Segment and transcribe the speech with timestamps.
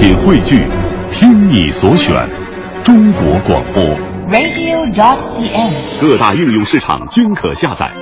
[0.00, 0.66] 品汇聚，
[1.12, 2.26] 听你所选，
[2.82, 3.84] 中国广播。
[4.32, 6.00] radio.dot.cn，。
[6.00, 7.92] 各大应用市场均可下载。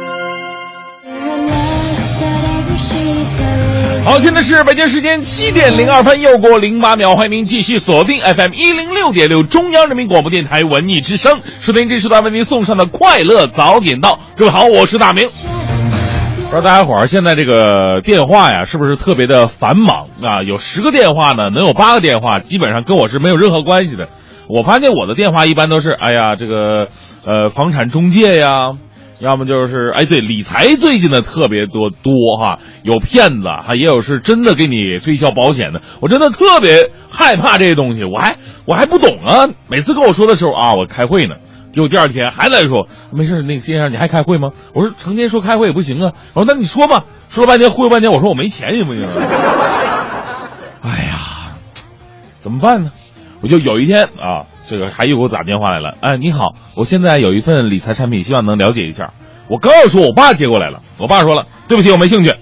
[4.05, 14.21] 好，现在是北京时间七点零二分，又过零八秒，欢迎您继续锁定 FM 一零六点六中央人民广播电台文艺之声，收听这时段为您送上的快乐早点到。
[14.37, 15.29] 各位好，我是大明。
[16.51, 20.43] 不知道大家伙儿现在这个电话呀，是不是特别的繁忙啊？
[20.43, 24.09] 有十个电话呢，能有八个电话基本上跟我是没有任何关系的。
[24.49, 26.89] 我发现我的电话一般都是，哎呀，这个
[27.27, 28.79] 呃，房产中介呀，
[29.21, 35.83] 要么就是哎，对，理财最近的特别多多哈，有骗子哈，也有是真的给你推销保险的。
[36.01, 39.51] 我真的特别害怕这些东西，我还我还不懂啊。
[39.69, 41.35] 每次跟我说的时候啊，我开会呢。
[41.79, 44.51] 结果第二天还来说没事，那个先生你还开会吗？
[44.75, 46.13] 我说成天说开会也不行啊。
[46.35, 49.07] 我说那你说吧，说了半天忽悠半天，我说我没钱行不行？
[50.83, 51.55] 哎呀，
[52.41, 52.91] 怎么办呢？
[53.43, 59.13] 我就有一天啊，这个还有给我打电话来了，哎，你好，我现在有一份理财产品，希望能了解一下。
[59.49, 62.35] 我刚要说，我爸接过来了，我爸说了，对不起，我没兴趣。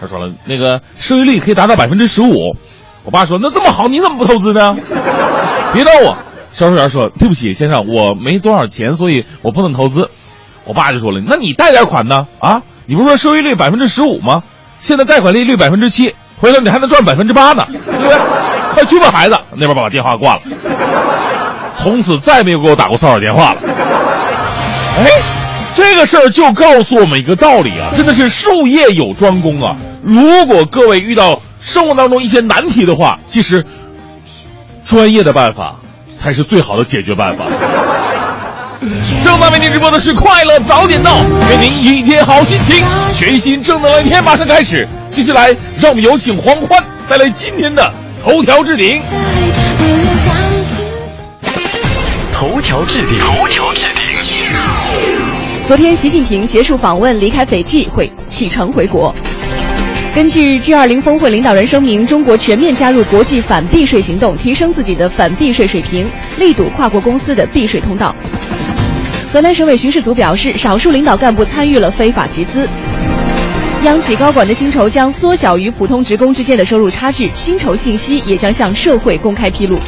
[0.00, 2.54] 他说了，那个收益率可以达到百分之十五。
[3.02, 4.76] 我爸说，那这么好，你怎么不投资呢？
[5.74, 6.16] 别逗我。
[6.56, 10.08] 销售员说，对不起，先生，我没多少钱，所以我不能投资。
[10.64, 12.26] 我爸就说了，那你贷点款呢？
[12.38, 14.42] 啊，你不是说收益率百分之十五吗？
[14.78, 18.16] 现在贷款利率百分之七，回头你还能赚百分之八呢，对不对？
[18.72, 19.38] 快去吧，孩子！
[19.52, 20.40] 那边把电话挂了，
[21.76, 23.60] 从此再没有给我打过骚扰电话了。
[24.96, 25.06] 哎，
[25.74, 29.76] 这个事儿就告诉我们一个道理啊，真的是术业有专攻啊！
[30.02, 33.62] 如果各位遇到生活当中一些难题的话，其实
[34.84, 35.76] 专业的办法
[36.16, 37.44] 才是最好的解决办法。
[39.22, 41.16] 正在为您直播的是快乐早点到，
[41.48, 44.86] 给您一天好心情，全新正能量一天马上开始。
[45.10, 45.48] 接下来，
[45.80, 49.00] 让我们有请黄欢带来今天的头条置顶。
[52.32, 54.04] 头条置顶，头条置顶。
[55.66, 59.14] 昨天，习近平结束访问，离开斐济，会启程回国。
[60.16, 68.16] 根据 G20 峰会领导人声明，中国全面加入国际反避税行动，提升自己的反避税水平，力堵跨国公司的避税通道。
[69.30, 72.66] 河南省委巡视组表示，少数领导干部参与了非法集资。
[73.82, 79.78] 央企高管的薪酬将缩小与普通职工之间的收入差距，薪酬信息也将向社会公开披露。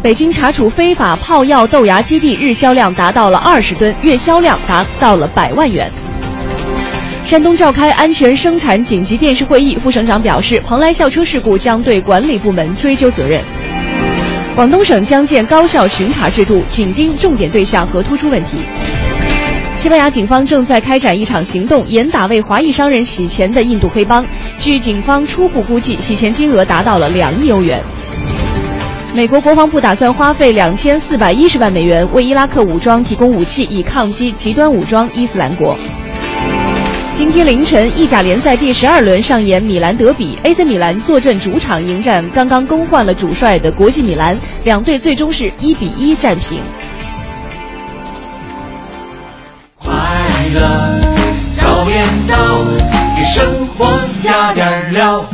[0.00, 5.90] 北京查处非法泡药豆芽基地，日销量达到了二十吨，月销量达到了百万元。
[7.26, 13.42] 山东召开安全生产紧急电视会议，副省长表示，蓬莱校车事故将对管理部门追究责任。
[14.54, 18.58] 广东省将建高效巡查制度，紧盯重点对象和突出问题。
[19.76, 24.24] 西班牙警方正在开展一场行动，严打为华裔商人洗钱的印度黑帮。
[24.60, 27.80] 据警方初步估计，洗钱金额达到了两亿欧元。
[29.12, 35.76] 美国国防部打算花费两千四百一十万美元为伊拉克武装提供武器，以抗击极端武装伊斯兰国。
[37.16, 46.60] 今天凌晨，意甲联赛第十二轮上演米兰德比，AC 米兰坐镇主场迎战刚刚更换了主帅的国际米兰，两队最终是一比一战平。
[49.82, 49.90] 快
[50.52, 51.00] 乐
[51.56, 52.36] 早点到，
[53.16, 53.90] 给生活
[54.22, 55.26] 加点料。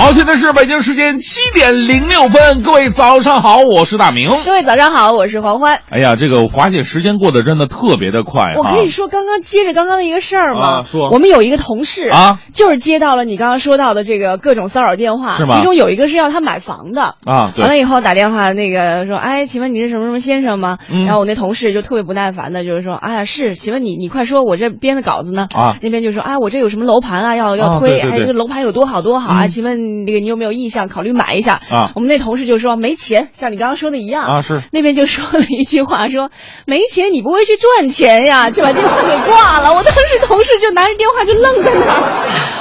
[0.00, 4.30] 好，现在是北京时间七点零六分，各位早上好，我是大明。
[4.46, 5.80] 各位早上好，我是黄欢。
[5.90, 10.78] 哎呀，这个滑雪时间过得真的特别的快哈我可以说刚刚接着刚刚的一个事儿吗？
[10.78, 17.16] 啊说我们有一个同事啊，就是接到了你刚刚说到的这个各种骚扰电话，是吗其中有一个是要他买房的。
[17.26, 20.78] 啊，完了以后打电话，那个说，哎，请问你是什么什么先生吗？
[20.90, 25.46] 嗯然后我那同事就特别不耐烦的，就是说，哎呀，是，请问你，你快说，我这编的稿子呢？
[25.54, 29.44] 啊那边就说，啊，我这有什么楼盘啊，要要推，啊对对对哎，这个楼盘有多好多好啊？
[29.44, 31.60] 嗯请问这个你有没有意向考虑买一下？
[31.70, 36.30] 啊我们那同事就说没钱，像你刚刚说的一样啊是那边就说了一句话，说
[36.66, 39.72] 没钱你不会去赚钱呀， 就把电话给挂了。
[39.74, 42.02] 我当时同事就拿着电话就愣在那儿，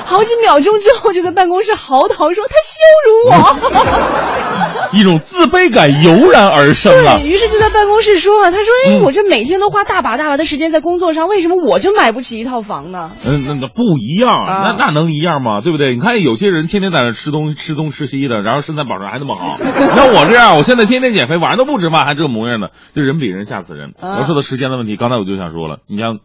[0.05, 4.68] 好几秒钟之后就在办公室嚎啕说他羞辱我。
[4.91, 7.27] 一种自卑感油然而生了对。
[7.27, 15.61] 于是就在办公室说啊，他说：“哎，嗯我这每天都花大把大把的时间在工作上，为什么我就买不起一套房呢嗯，那那不一样，啊那那能一样吗？
[15.61, 15.95] 对不对？
[15.95, 19.55] 你看有些人天天在那吃东吃东吃西的，然后身材保持还那么好。
[19.95, 23.93] 像我这样，我现在天天减肥，晚上都不吃饭，还这个模样呢，这人比人吓死人。
[24.01, 26.19] 啊我说的时间的问题，刚才我就想说了，你像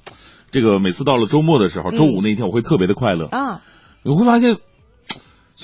[0.50, 3.26] 这个每次到了周末的时候，周五那一天我会特别的快乐。
[3.30, 3.60] 啊？
[4.06, 4.56] 你会发现，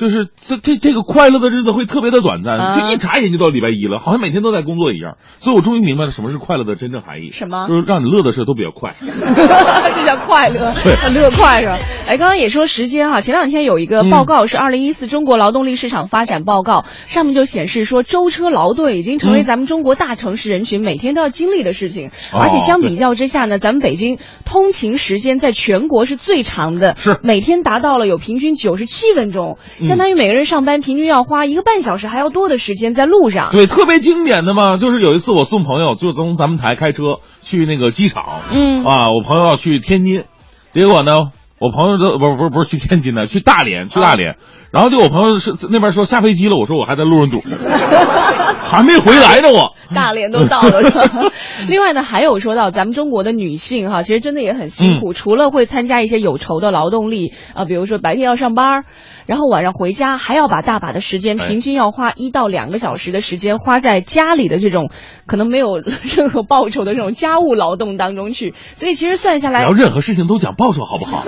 [0.00, 5.18] 就是这这这个快乐的日子会特别的短暂，啊就一眨眼就到礼拜一了，好像每天都在工作一样。
[5.40, 7.30] 所以我终于明白了什么是快乐的真正含义。
[7.32, 8.94] 什么就是让你乐的事都比较快。
[8.98, 11.78] 这叫快乐， 对乐快是吧？
[12.08, 22.08] 哎，刚刚也说时间哈，前两天有一个报告是《二零一四中国劳动力市场发展报告》，上面就显示说，舟车劳顿已经成为嗯咱们中国大城市人群每天都要经历的事情。
[22.32, 33.50] 哦而且相比较之下呢，咱们北京通勤时间在全国是最长的，是每天达到了有平均九十七分钟，嗯相当于每个人上班平均要花一个半小时还要多的时间在路上。
[33.50, 37.02] 对，特别经典的嘛，就是有一次我送朋友，就是从咱们台开车
[37.42, 38.22] 去那个机场，
[38.54, 38.84] 嗯。
[38.84, 40.22] 啊，我朋友要去天津，
[40.70, 44.36] 结果呢，我朋友都不是不是不是去天津的，去大连，去大连，
[44.70, 47.58] 然后就我朋友是那边说下飞机了，我说我还在路上堵着，
[48.62, 49.74] 还没回来呢我。
[49.94, 50.80] 大连都到了？
[51.68, 58.84] 另外呢，还有说到咱们中国的女性哈，其实真的也很辛嗯苦，除了会参加一些有酬的劳动力啊、比如说白天要上班，
[59.26, 64.90] 然后晚上回家还要把大把的时间，哎平均要花一到两个小时的时间花在家里的这种
[65.26, 65.78] 可能没有
[66.16, 71.24] 任何报酬的这种家务劳动当中去，所以其实算下来不要，任何事情都讲报酬好不好？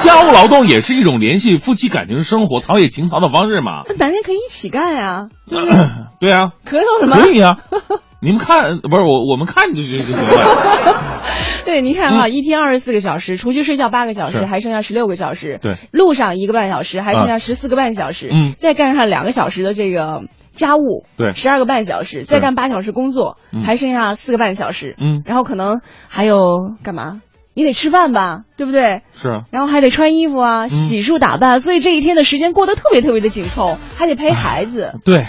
[0.00, 3.84] 家务劳动也是一种联系夫妻感情生活、陶冶情操的方式嘛。
[3.88, 5.28] 那男人可以一起干呀，
[6.20, 7.16] 对啊，可有什么？
[7.16, 7.58] 可以啊。
[8.24, 11.22] 你们看，不是我，我们看就就就行了。
[11.66, 15.58] 对，你看哈，一天二十四个小时，除去睡觉八个小时，还剩下十六个小时。
[15.60, 18.30] 对，路上一个半小时，还剩下十四个半小时。
[18.32, 20.22] 嗯再干上两个小时的这个
[20.54, 24.94] 家务，对十二个半小时，再干八小时工作，嗯还剩下四个半小时。
[25.00, 27.22] 嗯然后可能还有干嘛？
[27.54, 29.02] 你得吃饭吧，对不对？
[29.14, 34.94] 是啊，然后还得穿衣服啊，洗漱打扮，所以这一天的时间过得特别特别的紧凑，还得陪孩子。
[35.04, 35.26] 对，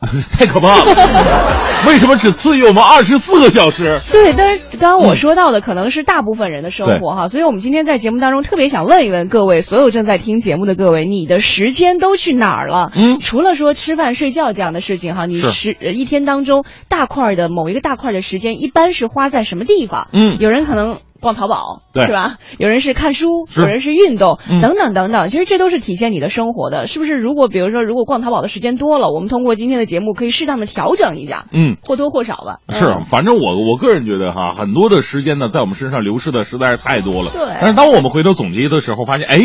[0.38, 1.86] 太可怕了。
[1.86, 3.98] 为什么只赐予我们二十四个小时？
[4.12, 12.92] 对，但是刚刚我说到的可能是大部分人的生活哈，所以我们今天在节目当中特别想问一问各位，所有正在听节目的各位，你的时间都去哪儿了？
[12.94, 20.08] 嗯除了说吃饭睡觉这样的事情哈，你是时呃一天当中大块的某一个大块的时间，一般是花在什么地方？
[20.12, 20.98] 嗯有人可能。
[21.26, 22.36] 逛淘宝，对是吧？
[22.56, 25.26] 有人是看书，有人是运动，嗯等等等等。
[25.26, 27.16] 其实这都是体现你的生活的，是不是？
[27.16, 31.76] 如果比如说，如果逛淘宝的时间多了，我们通过今天的节目可以适当的调整一下，嗯。
[31.82, 32.58] 或多或少吧。
[32.70, 37.32] 是嗯，反正我我个人觉得哈，很多的时间呢，在我们身上流逝的实在是太多了。
[37.32, 39.40] 对但是当我们回头总结的时候，发现，哎，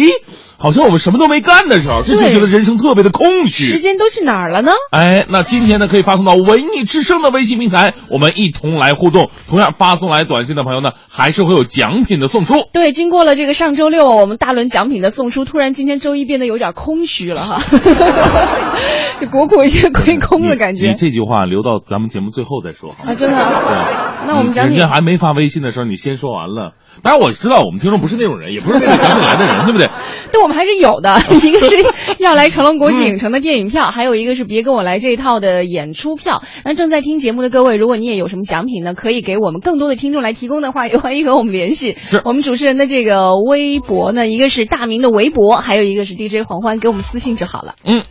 [0.60, 3.80] 好像我们什么都没干的时候，这就对觉得人生特别的空虚时。
[3.80, 4.72] 间都去哪儿了呢？
[4.92, 9.32] 哎，那今天呢，可以发送到文艺之声的微信平台，我们一同来互动。
[9.50, 12.68] 同样发送来短信的朋友呢，还是会有奖品的送出。
[12.74, 17.64] 对，经过了这个上周六我们大轮奖品的送出，突然今天周一变得有点空虚了哈，
[19.22, 23.12] 这国库有些亏空的感你觉这句话留到咱们节目最后再说好吗？
[23.12, 23.38] 啊，真的。
[23.38, 24.28] 对。
[24.28, 26.74] 那我们讲你人家还没发微信的时候，你先说完了。
[27.04, 29.90] 当然我知道我们听众不是那种人，也不是那个奖品来的人，对不对？
[30.34, 31.76] 对，我们还是有的， 一个是
[32.18, 36.42] 要来成龙国际影城的电影票，还有一个是别跟我来这一套的演出票。
[36.66, 41.96] 那正在听节目的各位，如果你也有什么奖品呢，可以给我们更多的听众来提供的话，也欢迎和我们联系。
[41.96, 47.76] 是我们主持人的这个微博呢，一个是大明的微博，还有一个是 DJ 黄欢，给我们私信就好了。
[47.84, 48.04] 嗯。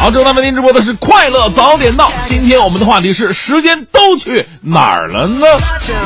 [0.00, 2.10] 好，正在为您直播的是快乐早点到。
[2.24, 5.46] 今天我们的话题是时间都去哪儿了呢？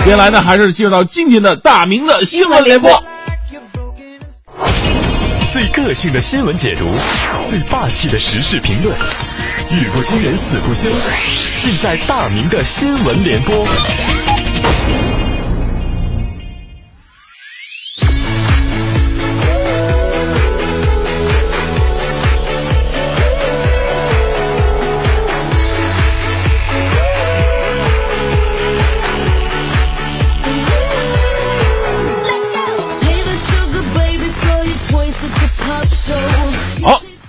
[0.05, 3.05] 接下来呢，还是进入到今天的大明的新闻联播。
[5.53, 6.91] 最个性的新闻解读，
[7.49, 8.93] 最霸气的时事评论，
[9.71, 10.89] 语不惊人死不休，
[11.63, 13.65] 尽在大明的新闻联播。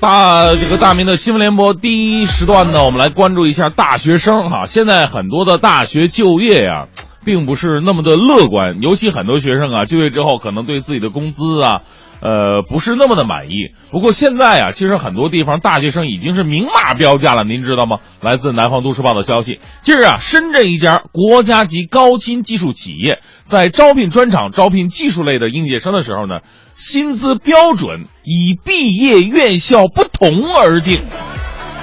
[0.05, 4.65] 大这个大明的新闻联播第一时段呢，我们来关注一下大学生哈。
[4.67, 6.85] 现在很多的大学就业呀，
[7.25, 11.81] 并不是那么的乐观，尤其很多学生啊，就业之后可能对自己的工资啊，
[12.21, 13.73] 呃，不是那么的满意。
[13.91, 17.97] 不过现在啊，其实很多地方大学生已经是明码标价了，您知道吗？
[18.21, 26.39] 来自南方都市报的消息，近日啊，深圳一家国家级高新技术企业在招聘专场招聘技术类的应届生的时候呢，
[26.73, 31.01] 薪资标准以毕业院校不同而定。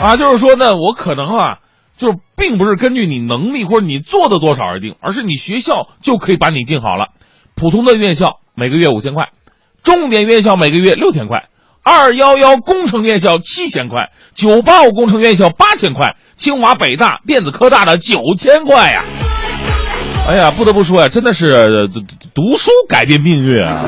[0.01, 1.59] 啊，就是说呢，我可能啊，
[1.97, 7.11] 就是并不是根据你能力或者你做的多少而定，而是你学校就可以把你定好了。
[7.55, 9.29] 普通的院校每个月五千块，
[9.83, 11.49] 重点院校每个月六千块，
[11.83, 19.03] 二幺幺工程院校七千块，九八五工程院校八千块，清华、北大、电子科大的九千块呀。
[20.29, 21.91] 哎呀，不得不说呀，真的是
[22.33, 23.85] 读书改变命运啊！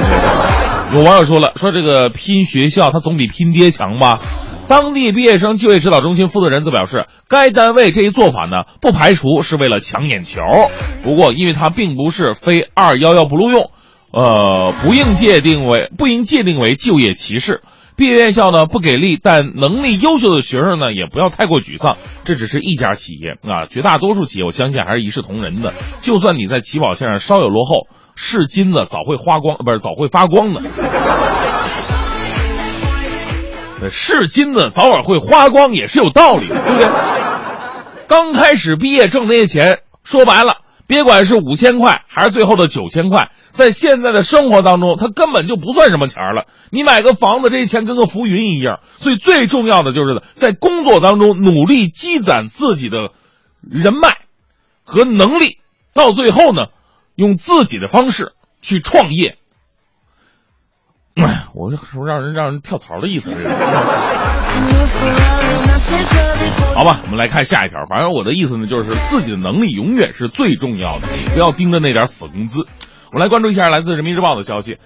[0.93, 4.19] 有网友说了，说这个拼学校，它总比拼爹强吧？
[4.67, 10.41] 当地毕业生就业指导中心负责人则表示，该单位这一做法呢，不排除是为了抢眼球。
[11.05, 13.71] 不过，因为它并不是非二幺幺不录用，
[14.15, 17.63] 呃，不应界定为不应界定为就业歧视。
[17.97, 21.97] 毕业院校呢不给力，但能力优秀的学生呢也不要太过沮丧。
[22.25, 25.75] 这只是一家企业啊，绝大多数企业我相信还是一视同仁的。
[26.01, 30.63] 就算你在起跑线上稍有落后，是金子早会花光，不是早会发光的。
[33.91, 36.89] 是金子早晚会花光，也是有道理的，对不对？
[38.07, 46.47] 刚开始毕业挣那些钱，说白了，别管是五千块还是最后的九千块，在现在的生活当中，它根本就不算什么钱了。
[46.71, 48.81] 你买个房子，这些钱跟个浮云一样。
[48.99, 53.13] 所以最重要的就是在工作当中努力积攒自己的
[53.63, 54.19] 人脉
[54.83, 55.59] 和能力，
[55.95, 56.67] 到最后呢，
[57.15, 59.39] 用自己的方式去创业。
[61.15, 63.31] 哎， 我是不让人让人跳槽的意思？
[66.75, 67.87] 好吧，我们来看下一条。
[67.89, 72.67] 反正我的意思呢，就是自己的能力永远是最重要的，不要盯着那点死工资。
[73.13, 74.79] 我来关注一下来自人民日报的消息。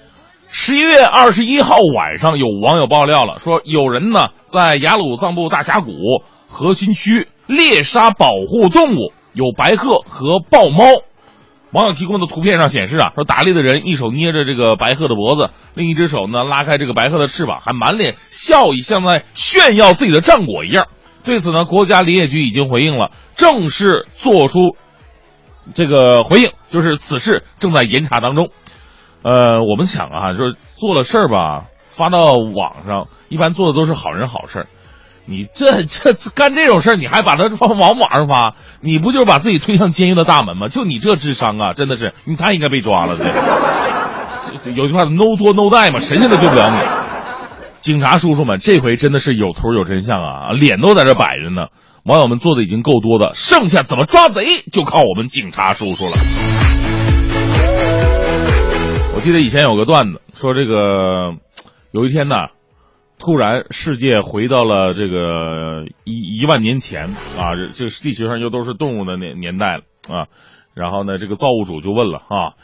[0.49, 5.93] 十一月二十一号晚上，有网友爆料了，说有人呢在雅鲁藏布大峡谷
[6.47, 10.85] 核心区猎杀保护动物，有白鹤和豹猫。
[11.71, 20.87] 网友提供的图片上显示啊，说打猎的人一手捏着这个白鹤的脖子，另一只手呢拉开这个白鹤的翅膀，还满脸笑意，像在炫耀自己的战果一样。
[21.29, 24.77] 对此呢，国家林业局已经回应了，正式做出
[25.75, 28.49] 这个回应，就是此事正在严查当中。
[29.23, 34.67] 呃，我们想啊，就是做了事儿吧，发到网上，一般做的都是好人好事儿。
[35.27, 40.69] 你这这干这种事儿，你还把它往网上发，你不就是把自己推向监狱的大门吗？
[40.69, 43.15] 就你这智商啊，真的是你太应该被抓了。
[44.65, 47.08] 这 有句话，no 作 no die 嘛，神仙都救不了你。
[47.81, 51.69] 警察叔叔们，这回真的是有图有真相啊，脸都在这摆着呢。
[52.05, 56.13] 网友们做的已经够多的，剩下怎么抓贼就靠我们警察叔叔了。
[59.15, 61.35] 我记得以前有个段子说，这个
[61.93, 62.37] 有一天呢。
[63.21, 70.31] 突然，世界回到了这个一一万年前啊，这这地球上又都是动物的年年代了啊。
[70.73, 72.55] 然后呢，这个造物主就问了啊，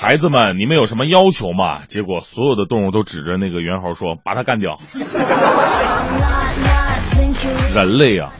[0.00, 1.80] 孩子们，你们有什么要求吗？
[1.88, 4.78] 结果所有的动物都指着那个猿猴说：“把它干掉。”
[7.74, 8.30] 人类啊，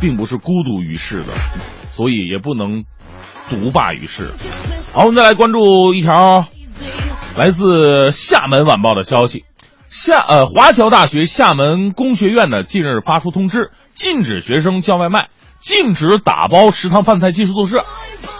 [0.00, 1.32] 并不是孤独于世的，
[1.88, 2.84] 所以也不能
[3.50, 4.30] 独霸于世。
[4.94, 6.46] 好，我们再来关注一条
[7.36, 9.44] 来自厦门晚报的消息。
[9.88, 15.26] 厦呃，华侨大学厦门工学院呢，近日发出通知，禁止学生叫外卖，
[15.64, 17.86] 禁止打包食堂饭菜寄宿宿舍。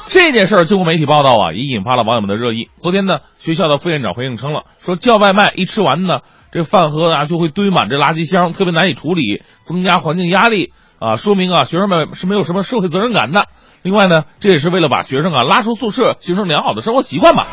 [0.08, 2.68] 这件事儿经过媒体报道啊，也引发了网友们的热议。
[2.76, 6.20] 昨天呢，学校的副院长回应称了，说叫外卖一吃完呢，
[6.52, 13.46] 这饭盒啊就会堆满这垃圾箱，特别难以处理，增加环境压力啊，说明啊学生们是没有什么社会责任感的。
[13.80, 17.46] 另外呢，这也是为了把学生啊拉出宿舍，形成良好的生活习惯吧。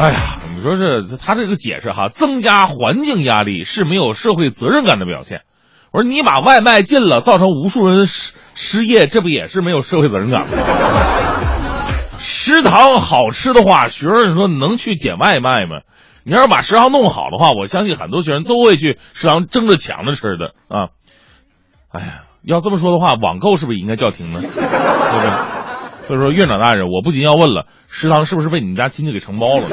[0.00, 0.38] 哎呀。
[0.54, 5.40] 你说这他这个解释哈，增加环境压力是没有社会责任感的表现。
[5.92, 10.48] 我说你把外卖禁了，造成无数人失失业，这不也是没有社会责任感吗？
[12.18, 15.80] 食堂好吃的话，学生说能去点外卖吗？
[16.24, 20.88] 你要是把食堂弄好的话，我相信很多学生都会去食堂争着抢着吃的啊。
[21.90, 24.40] 哎呀，要这么说的话，网购是不是应该叫停呢？
[24.40, 25.30] 对不对？
[26.06, 29.66] 所以说，院长大人，我不仅要问了，食堂是不是被你们家亲戚给承包了？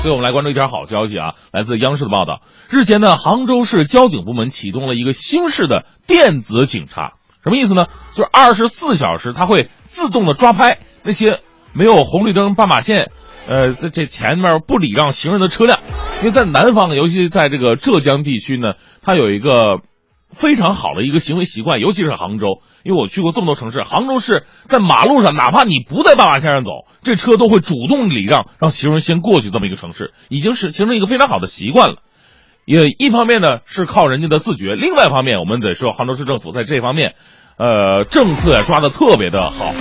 [0.00, 2.40] 所以我们来关注一条好消息啊，来自央视的报道。
[2.70, 7.86] 日前呢，杭州市交警部门启动了一个新式的电子警察，什么意思呢？
[8.14, 11.40] 就是二十四小时，它会自动的抓拍那些
[11.72, 13.10] 没有红绿灯、斑马线，
[13.48, 15.80] 呃，在这前面不礼让行人的车辆。
[16.20, 19.80] 因为在南方，尤其在这个浙江地区呢，它有一个。
[20.30, 29.50] 非常好的一个行为习惯，尤其是杭州，因为我去过这么多城市，杭州市在马路上，哪怕你不在斑马线上走，这车都会主动礼让，让行人先过去。
[29.50, 31.96] 这么一个城市，已经是形成一个非常好的习惯了。
[32.64, 37.14] 也一方面呢是靠人家的自觉，另外一方面我们得说杭州市政府在这方面。
[37.58, 39.72] 呃，政策抓的特别的好。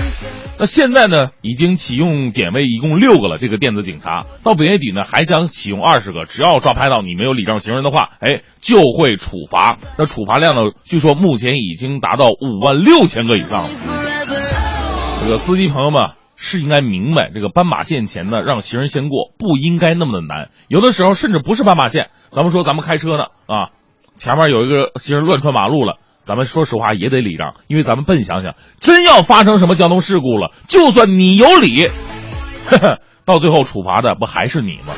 [0.58, 3.38] 那现在呢，已经启用点位一共六个了。
[3.38, 6.26] 这个电子警察到本月底呢，还将启用二十个。
[6.26, 9.78] 只要抓拍到你没有礼让行人的话，哎，就会处罚。
[10.00, 13.70] 那处罚量呢，据说目前已经达到五万六千个以上了。
[15.24, 20.50] 这个司机朋友们是应该明白，这个斑马线前呢，让行人先过不应该那么的难。
[20.68, 23.70] 有的时候甚至不是斑马线，咱们说咱们开车呢啊，
[24.16, 26.00] 前面有一个行人乱穿马路了。
[26.28, 31.88] 咱们说实话也得礼让，因为咱们笨想想，真要发生什么交通事故了，就算你有理，
[33.24, 34.94] 到最后处罚的不还是你吗？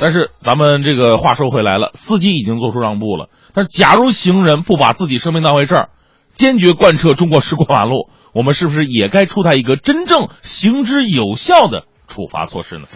[0.00, 3.28] 但是咱们这个话说回来了，司机已经做出让步了。
[3.52, 5.88] 但是假如行人不把自己生命当回事儿，
[6.34, 12.86] 坚决贯彻中国式过马路，我们是不是也该出台一个真正行之有效的处罚措施呢？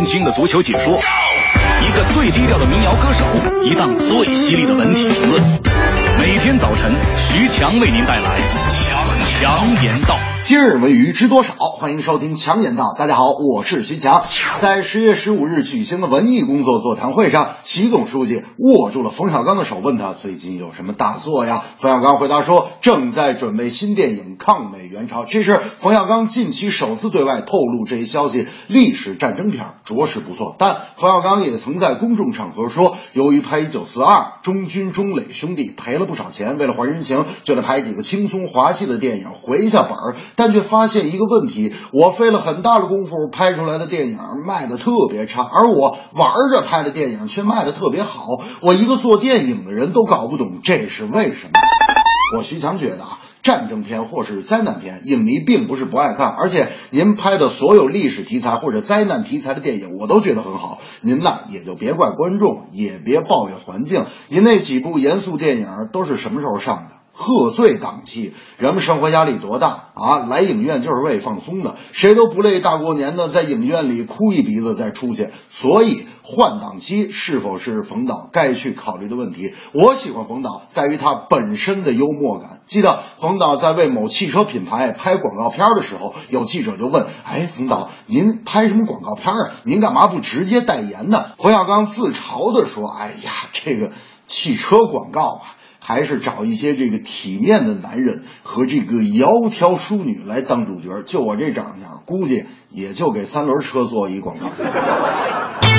[0.00, 3.22] 年轻的足球解说，一个最低调的民谣歌手，
[3.62, 5.42] 一档最犀利的文体评论。
[6.18, 8.38] 每天早晨，徐强为您带来
[8.72, 10.16] 强强言道。
[10.42, 11.52] 今日文娱知多少？
[11.80, 12.94] 欢迎收听强言道。
[12.98, 14.22] 大家好，我是徐强。
[14.60, 21.64] 在十月十五日举行的文艺工作座谈会上，习总书记握住了冯小刚的手，问他最近有什么大作呀？
[21.78, 25.24] 冯小刚回答说，正在准备新电影《抗美援朝》。
[25.26, 28.46] 这是冯小刚近期首次对外透露这一消息。
[28.66, 40.16] 历史战争片着实不错，但冯小刚也曾在公众场合说，由于拍《一九四二》，中军中磊兄弟赔了不少钱，为了还人情，就得拍几个轻松滑稽的电影回一下本儿。
[40.36, 48.22] 但却发现一个问题：我费了很大的功夫拍出来的电影卖的特别差，而我玩着拍的电影却卖的特别好。
[48.60, 51.52] 我一个做电影的人都搞不懂这是为什么。
[52.36, 53.18] 我徐强觉得啊。
[53.42, 60.78] 战争片或是灾难片，影迷并不是不爱看，而且您拍的所有历史题材或者灾难题材的电影，我都觉得很好。
[61.00, 64.04] 您呐也就别怪观众，也别抱怨环境。
[64.28, 66.99] 您那几部严肃电影都是什么时候上的？
[67.20, 70.20] 贺岁档期，人们生活压力多大啊？
[70.20, 75.28] 来影院就是为放松的，谁都不累大过年的在影院里哭一鼻子再出去。
[75.50, 79.52] 所以换档期是否是冯导该去考虑的问题？
[79.72, 82.62] 我喜欢冯导在于他本身的幽默感。
[82.64, 89.50] 记得冯导在为某汽车品牌拍广告片的时候，有记者就问：“哎，冯导，您拍什么广告片啊？
[89.64, 93.90] 您干嘛不直接代言呢？”冯小刚自嘲地说：“哎呀，这个
[94.24, 101.02] 汽车广告啊。”还是找一些这个体面的男人和这个窈窕淑女来当主角。
[101.04, 105.69] 就我这长相，估计也就给三轮车做一广告。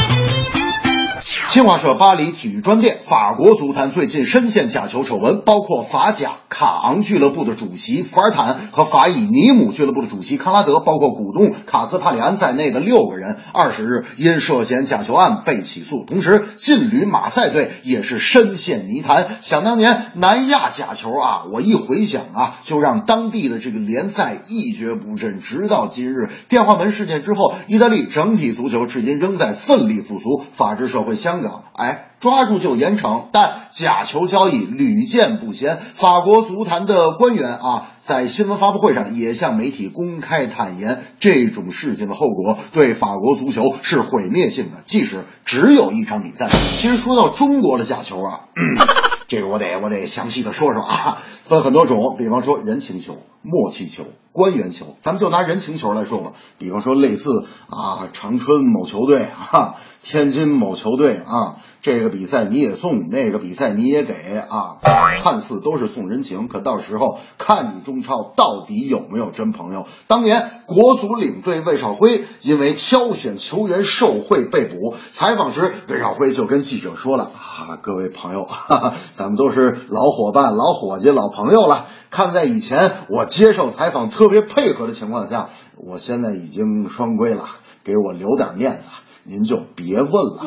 [1.51, 16.05] 新华社巴黎体育专电：法国足坛最近深陷假球丑闻，包括法甲卡昂俱乐部的主席福尔坦和法乙尼姆俱乐部的主席康拉德，包括股东卡斯帕里安在内的六个人，二十日因涉嫌假球案被起诉。
[16.05, 19.27] 同时，劲旅马赛队也是深陷泥潭。
[19.41, 25.41] 想当年南亚假球啊，我一回想啊，就让当地的这个联赛一蹶不振。
[25.41, 30.41] 直到今日，电话门事件之后，意大利整体足球至今仍在奋力复苏。
[30.53, 32.07] 法治社会相香港，哎。
[32.21, 35.79] 抓住就严惩，但假球交易屡见不鲜。
[35.79, 46.47] 法国足坛的官员啊，在新闻发布会上也向媒体公开坦言，这种事情的后果对法国足球是毁灭性的，即使只有一场比赛。
[46.47, 48.41] 其实说到中国的假球啊，
[49.27, 54.95] 这个我得我得详细的说说啊，分很多种，比方说人情球、默契球、官员球。
[55.01, 61.57] 咱们就拿人情球来说吧，比方说类似啊，长春某球队啊，天津某球队啊。
[61.83, 64.77] 这个比赛你也送，那个比赛你也给啊，
[65.23, 69.87] 看似都是送人情，可到时候看你中超到底有没有真朋友。
[70.05, 81.87] 当年国足领队魏少辉因为挑选球员受贿被捕，采访时魏少辉就跟记者说了啊，各位朋友，哈哈，咱们都是老伙伴、老伙计、老朋友了。
[82.11, 87.43] 看在以前我接受采访特别配合的情况下，我现在已经双规了，
[87.83, 88.89] 给我留点面子。
[89.23, 90.45] 您就别问了。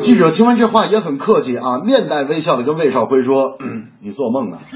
[0.00, 3.58] 记者听完这话也很客气啊，面带微笑的跟魏少辉说
[4.00, 4.58] ：“你做梦呢。”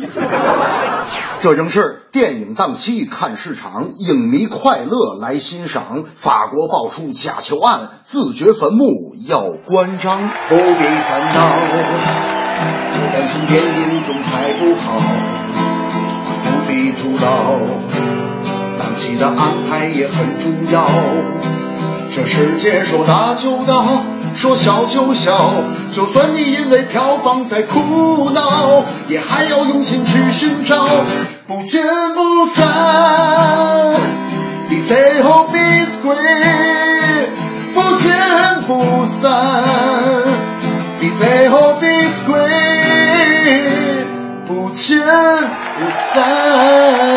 [1.40, 6.04] 这正是电影档期看市场，影迷快乐来欣赏。
[6.14, 11.50] 法国爆出假球案，自掘坟墓要关张，不必烦恼，
[12.92, 15.00] 不担心电影总拍不好，
[16.44, 17.60] 不必徒劳，
[18.78, 20.86] 档期的安排也很重要。
[22.16, 23.84] 这世界说大就大，
[24.36, 25.50] 说小就小，
[25.90, 30.86] 就算你因为票房在苦恼，也还要用心去寻找，
[31.48, 31.82] 不见
[32.14, 32.64] 不散。
[34.68, 35.58] 比最后比
[36.04, 36.14] 贵，
[37.74, 38.14] 不见
[38.68, 39.42] 不散。
[41.00, 41.86] 比最后比
[42.28, 42.38] 贵，
[44.46, 47.13] 不见不散。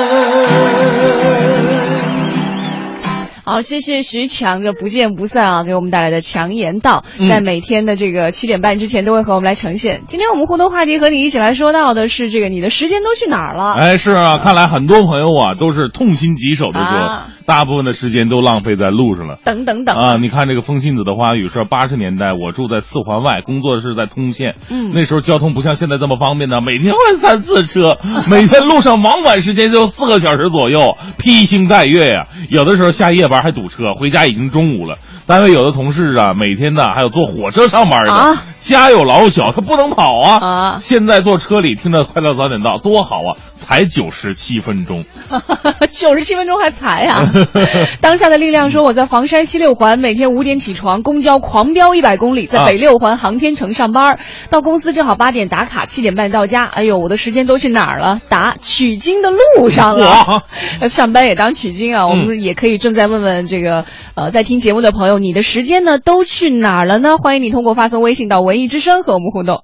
[3.48, 10.02] 好，谢谢徐强的不见不散啊，给我们带来的强言道，在每天的这个七点半之前都会和我们来呈现。
[10.06, 13.72] 今天我们互动话题和你一起来说到的是这个，你的时间都去哪儿了？
[13.80, 19.40] 哎，是啊，看来很多朋友啊都是痛心疾首的说，大部分的时间都浪费在路上了。
[19.44, 27.98] 等等等啊，你看这个风信子的花语说，八十年代我住在四环外，工作是在通县，嗯，那时候交通不像现在这么方便呢，每天换三次车，
[28.30, 33.38] 每天路上往返时间就四个小时左右，披星戴月呀，有的时候下夜班。
[33.38, 34.98] 还堵车，回家已经中午了。
[35.28, 40.40] 单位有的同事啊，每天呢还有坐火车上班的，家有老小，他不能跑啊。
[40.40, 40.78] 啊！
[40.80, 45.04] 现在坐车里听着《快乐早点到》多好啊，才九十七分钟，
[45.92, 47.30] 九十七分钟还才啊！
[48.00, 56.64] 当下的力量说，我在黄山西六环，每天五点起床，公交狂飙一百公里，在北六环航天城上班，到公司正好八点打卡，七点半到家。
[56.64, 58.22] 哎呦，我的时间都去哪儿了？
[58.30, 60.46] 打：取经的路上了。
[60.88, 62.08] 上班也当取经啊！
[62.08, 63.84] 我们也可以正在问问这个
[64.16, 65.17] 呃，在听节目的朋友。
[65.20, 67.18] 你的时间呢都去哪儿了呢？
[67.18, 69.64] 欢迎你通过发送微信到文艺之声和我们互动。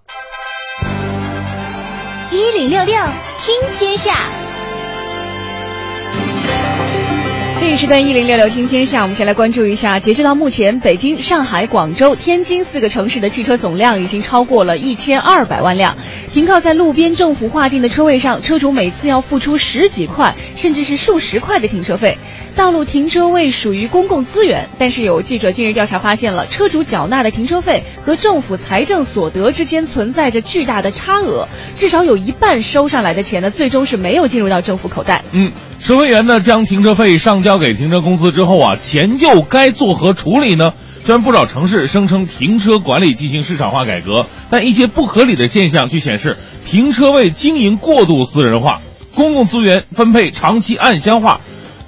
[2.32, 2.96] 一零六六
[3.38, 4.28] 听天下，
[7.56, 15.96] 这一时段一零六六听天下，我们先来关注一下，截止到目前，北京、上海、广州、天津四个城市的汽车总量已经超过了一千二百万辆。
[16.34, 22.18] 停靠在路边政府划定的车位上，车主每次要付出十几块，甚至是数十块的停车费。
[22.56, 35.24] 道路停车位属于公共资源，但是有记者近日调查发现了，车主缴纳的停车费和政府财政所得之间存在着巨大的差额，至少有一半收上来的钱呢，最终是没有进入到政府口袋。
[35.34, 40.74] 嗯，收费员呢将停车费上交给停车公司之后啊，钱又该作何处理呢？
[41.06, 48.82] 虽然不少城市声称停车管理进行市场化改革，但一些不合理的现象却显示停车位经营过度私人化，
[49.14, 51.42] 公共资源分配长期暗箱化。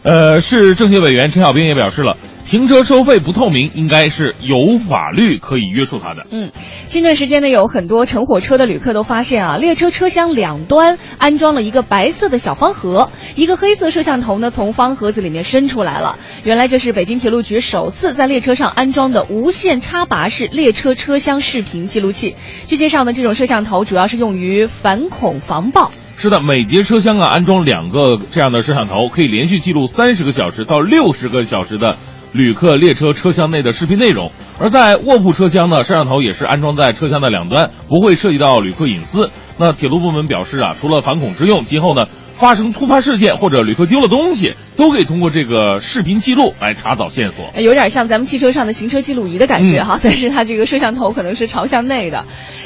[0.04, 2.18] 呃，市政协委员陈小兵也表示了，
[2.48, 6.28] 停车收费不透明，应该是有法律可以约束它的。
[6.32, 6.52] 嗯，
[6.88, 16.20] 近段时间呢，有很多乘火车的旅客都发现啊，列车车厢两端安装了一个白色的小方盒，一个黑色摄像头呢从方盒子里面伸出来了。
[16.44, 22.36] 原来这是北京铁路局首次在列车上安装的无线插拔式列车车厢视频记录器。
[22.68, 25.90] 据介绍呢，这种摄像头主要是用于反恐防爆。
[26.18, 31.98] 是的，每节车厢啊安装两个这样的摄像头，可以连续记录三十个小时到六十个小时的
[32.36, 34.32] 旅客列车车厢内的视频内容。
[34.60, 39.32] 而在卧铺车厢呢，摄像头也是安装在车厢的两端，不会涉及到旅客隐私。
[39.58, 47.46] 那铁路部门表示啊，除了反恐之用，今后呢发生突发事件或者旅客丢了东西，都可以通过这个视频记录来查找线索。
[47.54, 52.26] 呃有点像咱们汽车上的行车记录仪的感觉哈，但是它这个摄像头可能是朝向内的。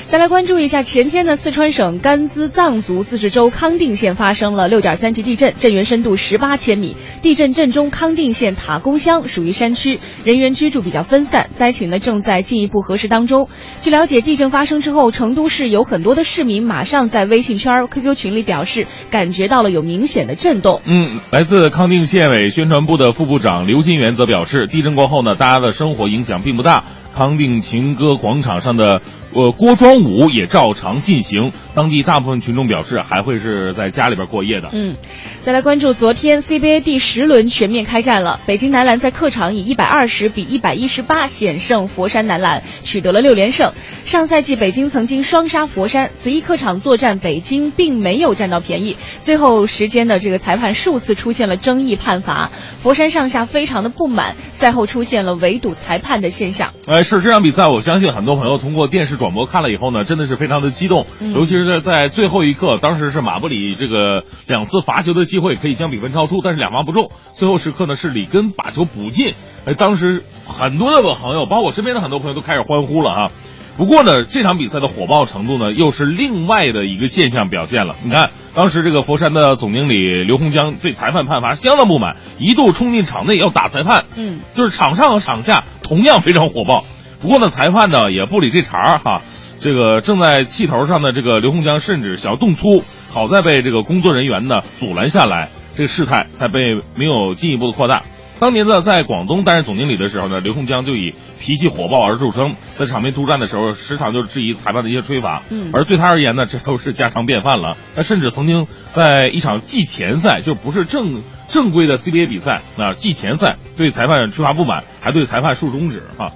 [0.09, 6.95] 再来关注一下，前天呢，四川省甘孜藏族自治州康定县发生了六点三级地震，震源深度十八千米。
[7.21, 13.47] 地震震中康定县塔公乡属于山区，人员居住比较分散，灾情呢正在进一步核实当中。
[13.81, 20.81] 据了解，地震发生之后，成都市有很多的市民马上在微信圈、QQ 群里表示感觉到了有明显的震动。
[20.87, 26.83] 嗯，来自康定县委宣传部的副部长刘金元则表示，地震过后呢，大家的生活影响并不大。
[27.15, 29.01] 康定情歌广场上的
[29.33, 34.69] 呃锅庄舞也照常进行，当地大部分群众表示还会是在家里边过夜的。
[34.71, 34.95] 嗯，
[35.43, 43.71] 再来关注昨天 CBA 第十轮全面开战了，北京男篮在客场以一百二十比一百一十八险胜佛山男篮，取得了六连胜。
[44.05, 48.95] 上赛季北京曾经双杀佛山，此役客场作战，北京并没有占到便宜。
[49.21, 52.49] 最后时间的这个裁判数次出现了争议判罚，
[52.81, 56.73] 佛山上下非常的不满，赛后出现了围堵裁判的现象。
[56.87, 69.33] 哎，是这场比赛，我相信很多朋友通过电视转播看了以后呢，真的是非常的激动，嗯尤其是在在最后一刻，当时是马布里这个两次罚球的机会可以将比分超出，但是两罚不中，最后时刻呢是里根把球补进，
[69.65, 73.31] 哎，当时很多的朋友，包括我身边的很多朋友都开始欢呼了哈。
[73.79, 77.95] 不过呢，这场比赛的火爆程度呢，又是另外的一个现象表现了。
[78.03, 86.83] 你看，当时这个佛山的总经理刘洪江对裁判判罚相当不满，一度冲进场内要打裁判，嗯，就是场上和场下同样非常火爆。
[87.21, 89.21] 不过呢，裁判呢也不理这茬儿哈。
[89.61, 98.03] 这个正在气头上的这个刘洪江甚至想要动粗，好在被这个工作人员呢阻拦下来，这个事态才被没有进一步的扩大。
[98.39, 105.43] 当年呢，在广东担任总经理的时候呢，刘洪江就以脾气火爆而著称，在场边督战的时候，时常就质疑裁判的一些吹罚。
[105.49, 107.75] 嗯而对他而言呢，这都是家常便饭了。
[107.95, 116.31] 他甚至曾经在一场季前赛，就不是正正规的 CBA 比赛啊，季前赛对裁判吹罚不满，还对裁判竖中指哈、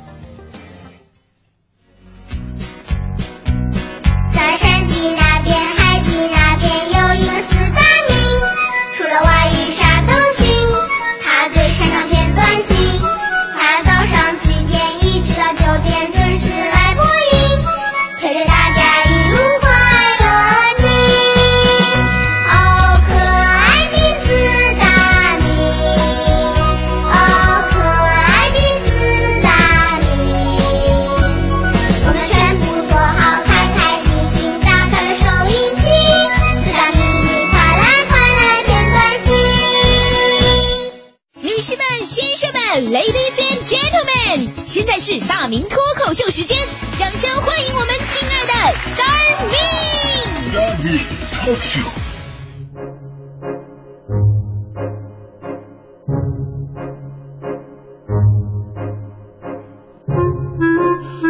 [45.05, 46.57] 是大明脱口秀时间，
[46.97, 48.53] 掌声欢迎我们亲爱的
[48.95, 49.57] Star Me。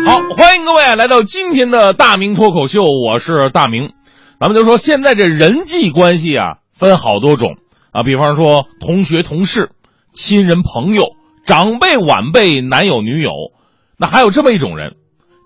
[0.06, 3.94] 好，欢迎各位来到今天的大明脱口秀，我是大明。
[4.40, 7.56] 咱们就说现在这人际关系啊，分好多种
[7.92, 9.72] 啊，比方说同学、同事、
[10.14, 11.16] 亲人、朋友、
[11.48, 13.32] 长辈、晚辈、男友、女友，
[13.98, 14.96] 那还有这么一种人，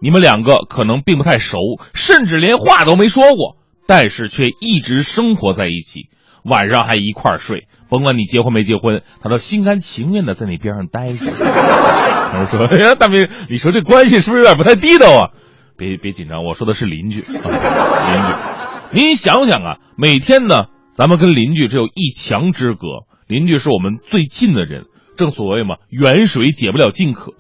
[0.02, 1.60] 你们两个可能并不太熟，
[1.94, 3.58] 甚至连话都没说过，
[3.88, 6.10] 但是却一直生活在一起，
[6.44, 11.26] 晚上还一块儿睡，甭管你结婚没结婚，他都心甘情愿的在你边上待着。
[11.30, 15.30] 我说：“哎呀，大明，你说这关系是不是有点不太地道啊？”
[15.78, 17.32] 别别紧张，我说的是邻居，啊、
[18.92, 19.02] 邻居。
[19.06, 24.86] 您想想啊，每天呢，咱们跟邻居只有一墙之隔，邻居是我们最近的人。
[25.16, 27.34] 正所谓嘛，远水解不了近渴。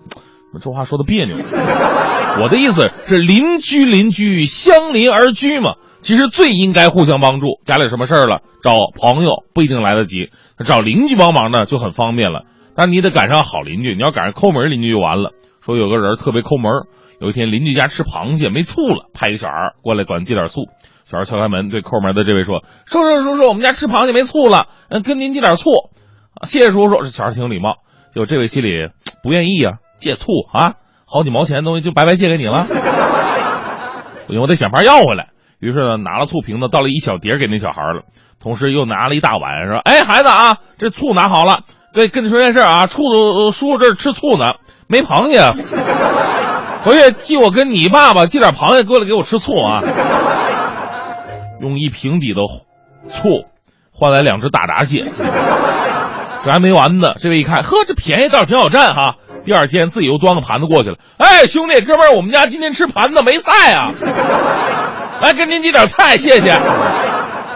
[0.61, 1.35] 这话说的别扭。
[2.41, 7.59] 我的意思是，邻居邻居相邻而居嘛，其实最应该互相帮助。
[7.65, 10.29] 家里有什么事儿了，找朋友不一定来得及，
[10.63, 12.43] 找邻居帮忙呢就很方便了。
[12.75, 15.31] 但你得赶上好邻居，你要赶上抠门邻居就完了。
[15.65, 16.71] 说有个人特别抠门，
[17.19, 20.67] 有一天邻居家吃螃蟹没醋了，派一小孩儿过来管借点醋。
[21.05, 25.71] 小孩敲开门，对抠门的这位说：“叔叔叔叔，我们家吃螃蟹没醋了，嗯，跟您借点醋。”
[26.45, 27.77] 谢谢叔叔，这小孩挺有礼貌。
[28.13, 28.89] 就这位心里
[29.23, 30.73] 不愿意啊，借醋啊，
[31.05, 32.65] 好几毛钱的东西就白白借给你了，
[34.27, 35.29] 不行，我得想法要回来。
[35.59, 38.03] 于是呢，拿了醋瓶子倒了一小碟给那小孩了，
[38.39, 41.61] 同时又拿了一大碗，说：“哎，孩子啊，这醋拿好了。
[41.93, 43.01] 对，跟你说件事啊，醋
[43.49, 44.53] 叔叔这儿吃醋呢，
[44.87, 45.39] 没螃蟹，
[46.83, 49.81] 回去替我跟你爸爸寄点螃蟹过来给我吃醋啊。”
[51.59, 52.41] 用一瓶底的
[53.09, 53.45] 醋
[53.91, 55.05] 换来两只大闸蟹，
[56.45, 57.15] 这还没完呢。
[57.17, 59.15] 这位一看，呵，这便宜倒是挺好占哈。
[59.47, 60.97] 第二天自己又端个盘子过去了。
[61.15, 63.93] 哎，兄弟，哥们儿，我们家今天吃盘子没菜啊，
[65.23, 66.53] 来给您寄点菜，谢谢。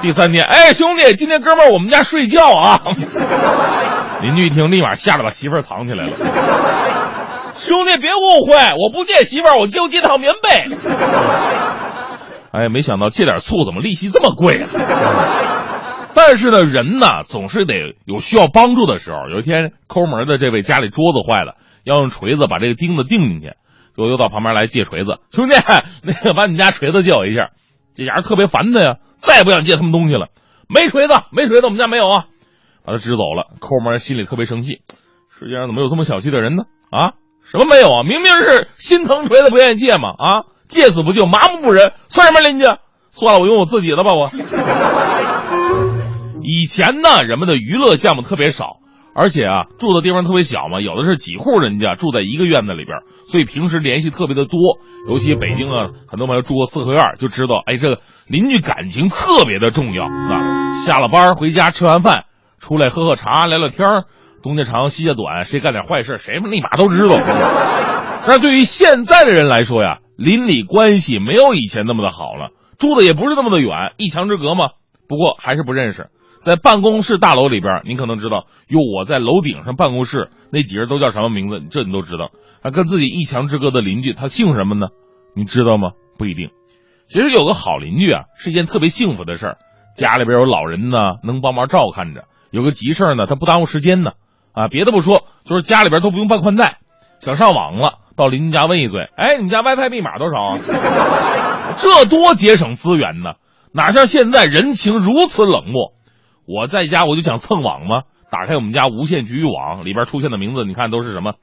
[0.01, 2.79] 第三天，哎，兄弟，今天哥们儿我们家睡觉啊。
[4.21, 6.11] 邻居一听，立马吓得把媳妇儿藏起来了。
[7.55, 10.49] 兄弟，别误会，我不借媳妇儿，我就借套棉被。
[12.53, 14.67] 哎，没想到借点醋怎么利息这么贵啊！
[16.15, 17.75] 但是呢，人呢总是得
[18.05, 19.29] 有需要帮助的时候。
[19.29, 23.53] 有一天，抠门的这位家里桌子坏了，要用锤子把这个钉子钉进去，
[23.97, 25.19] 就又到旁边来借锤子。
[25.31, 25.55] 兄弟，
[26.03, 27.51] 那个把你家锤子借我一下。
[27.95, 30.27] 这家伙特别烦他呀，再也不想借他们东西了。
[30.69, 32.25] 没锤子，没锤子，我们家没有啊，
[32.85, 33.51] 把他支走了。
[33.59, 34.81] 抠门心里特别生气，
[35.37, 36.63] 世界上怎么有这么小气的人呢？
[36.89, 37.13] 啊，
[37.43, 38.03] 什么没有啊？
[38.03, 40.09] 明明是心疼锤子不愿意借嘛！
[40.17, 40.43] 啊！
[40.69, 42.65] 借死不救，麻木不仁，算什么邻居？
[43.09, 44.13] 算了，我用我自己的吧。
[44.13, 44.29] 我
[46.41, 48.77] 以前呢，人们的娱乐项目特别少，
[49.13, 54.79] 而且啊，住的地方特别小嘛，有的是几户人家住在一个院子里边，所以平时联系特别的多。
[55.07, 60.71] 尤其北京啊，很多朋友住过四合院，就知道，哎，这个邻居感情特别的重要啊。
[60.71, 62.25] 下了班回家吃完饭，
[62.59, 63.85] 出来喝喝茶，聊聊天，
[64.41, 67.15] 东家长西家短，谁干点坏事，谁立马都知道。
[68.27, 74.69] 但对于现在的人来说呀，邻里关系没有以前那么的好了，住的也不是那么的远，一墙之隔嘛。
[75.09, 76.07] 不过还是不认识。
[76.43, 81.61] 在办公室大楼里边，你可能知道，哟，我在楼顶上办公室，那几个人都叫什么名字？
[81.69, 82.31] 这你都知道。
[82.63, 84.87] 他跟自己一墙之隔的邻居，他姓什么呢？
[85.35, 85.91] 你知道吗？
[86.17, 86.49] 不一定。
[87.07, 89.57] 其实有个好邻居啊，是一件特别幸福的事儿。
[89.95, 94.11] 家里边有老人呢，能帮忙照看着；有个急事呢，他不耽误时间呢。
[94.53, 96.79] 啊，别的不说，就是家里边都不用办宽带，
[97.19, 100.59] 想上网了，到邻居家问一嘴，哎，你家 WiFi 密码多少啊？
[101.77, 103.35] 这多节省资源呢！
[103.73, 105.93] 哪像现在人情如此冷漠。
[106.51, 111.33] 我在家我就想蹭网嘛，打开我们家无线局域网，里边出现的名字，你看都是什么？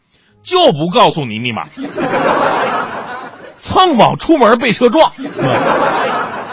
[0.43, 1.63] 就不告诉你密码。
[3.57, 5.11] 蹭网出门被车撞。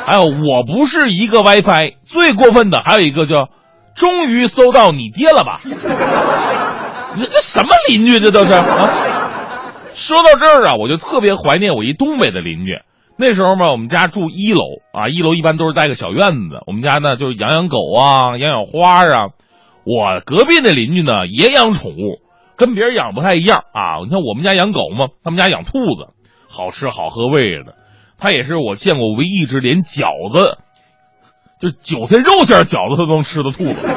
[0.05, 3.49] 还有，我不是一个 WiFi，最过分的还有一个叫
[3.95, 5.59] “终于搜到你爹了吧”。
[7.17, 8.19] 你这什么邻居？
[8.19, 8.89] 这都是啊！
[9.93, 12.79] 说到这儿啊，我就特别怀念我一东北的邻居。
[13.17, 16.59] 那时候嘛，我们家住一楼啊，一楼一般都是带个小院子。
[16.67, 19.29] 我们家呢就是养养狗啊，养养花啊。
[19.85, 22.19] 我隔壁那邻居呢也养宠物，
[22.57, 24.03] 跟别人养不太一样啊。
[24.03, 26.09] 你看我们家养狗嘛，他们家养兔子，
[26.49, 27.75] 好吃好喝喂着的。
[28.17, 30.57] 他也是我见过唯一一只连饺子，
[31.59, 33.87] 就韭菜肉馅饺子他都能吃的兔子，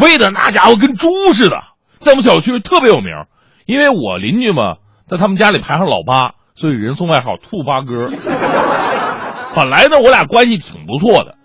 [0.00, 1.56] 喂的那家伙跟猪似的，
[1.98, 3.10] 在我们小区特别有名。
[3.66, 4.76] 因为我邻居嘛，
[5.06, 6.34] 在他们家里排行老八。
[6.60, 8.10] 所以人送外号“兔八哥”。
[9.56, 11.36] 本来呢，我俩关系挺不错的。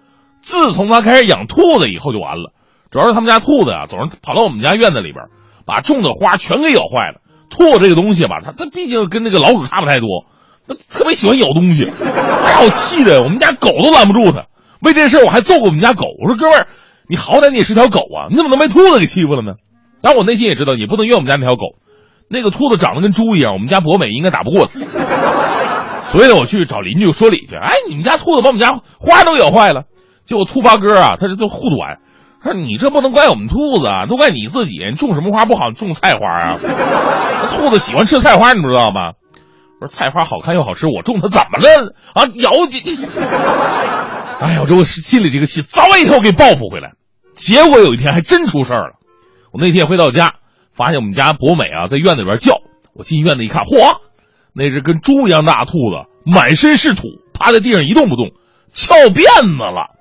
[0.41, 2.51] 自从他开始养兔子以后，就完了。
[2.91, 5.28] 主要是他们家兔子啊，总是跑到我们家院子里边，
[5.65, 7.21] 把种的花全给咬坏了。
[7.49, 10.25] 兔子这个东西吧，它它毕竟跟那个老鼠差不太多，
[10.67, 11.86] 它特别喜欢咬东西。
[11.86, 14.47] 把我气的，我们家狗都拦不住它。
[14.82, 16.08] 为这事我还揍过我们家狗。
[16.21, 16.67] 我说哥们儿，
[17.08, 19.54] 你好歹你也是条狗啊，你怎么能被兔子给欺负了呢？
[20.01, 21.78] 但我内心也知道，你不能怨我们家那条狗。
[22.29, 24.79] 那个兔子长得跟猪一样，我们家博美应该打不过它，
[26.03, 29.83] 所以呢，我去找邻居说理去：“哎，你们家兔子把我们家花都咬坏了。”
[30.25, 31.99] 结果兔八哥啊，他这都护短，
[32.43, 34.73] 他说：“你这不能怪我们兔子啊，都怪你自己。
[34.89, 36.57] 你种什么花不好，种菜花啊？
[37.55, 39.13] 兔子喜欢吃菜花，你不知道吗？”
[39.81, 42.25] 我说：“菜花好看又好吃，我种它怎么了啊？
[42.35, 42.81] 咬你！”
[44.41, 46.93] 哎呀，我这我心里这个气，早晚一天我给报复回来。
[47.35, 48.95] 结果有一天还真出事儿了。
[49.51, 50.33] 我那天回到家。
[50.75, 52.55] 发现我们家博美啊在院子里边叫，
[52.93, 53.97] 我进院子一看，嚯，
[54.53, 57.03] 那只跟猪一样大兔子，满身是土，
[57.34, 58.32] 趴在地上一动不动，
[58.73, 59.91] 翘辫子了。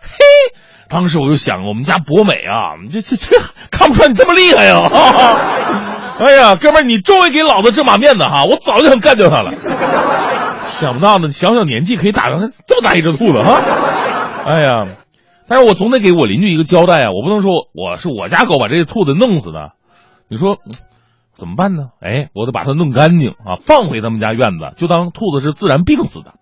[0.00, 0.18] 嘿，
[0.88, 4.90] 当时我就想，我们家博美啊，这这这看不出来你这么厉害呀！
[6.18, 9.52] 哎呀，哥们儿，你终于给老子这把面子哈，我早就想干掉他了。
[10.64, 13.60] 想不到呢，小小年纪可以打上这么大一只兔子哈。
[14.44, 14.68] 哎呀，
[15.48, 19.72] 但是我总得给我邻居一个交代啊，我不能说我是我家狗把这个兔子弄死的。
[20.32, 20.56] 你说，
[21.34, 21.90] 怎么办呢？
[22.00, 26.32] 哎，我得把它弄干净啊，放回他们家院子，就当兔子是自然病死的。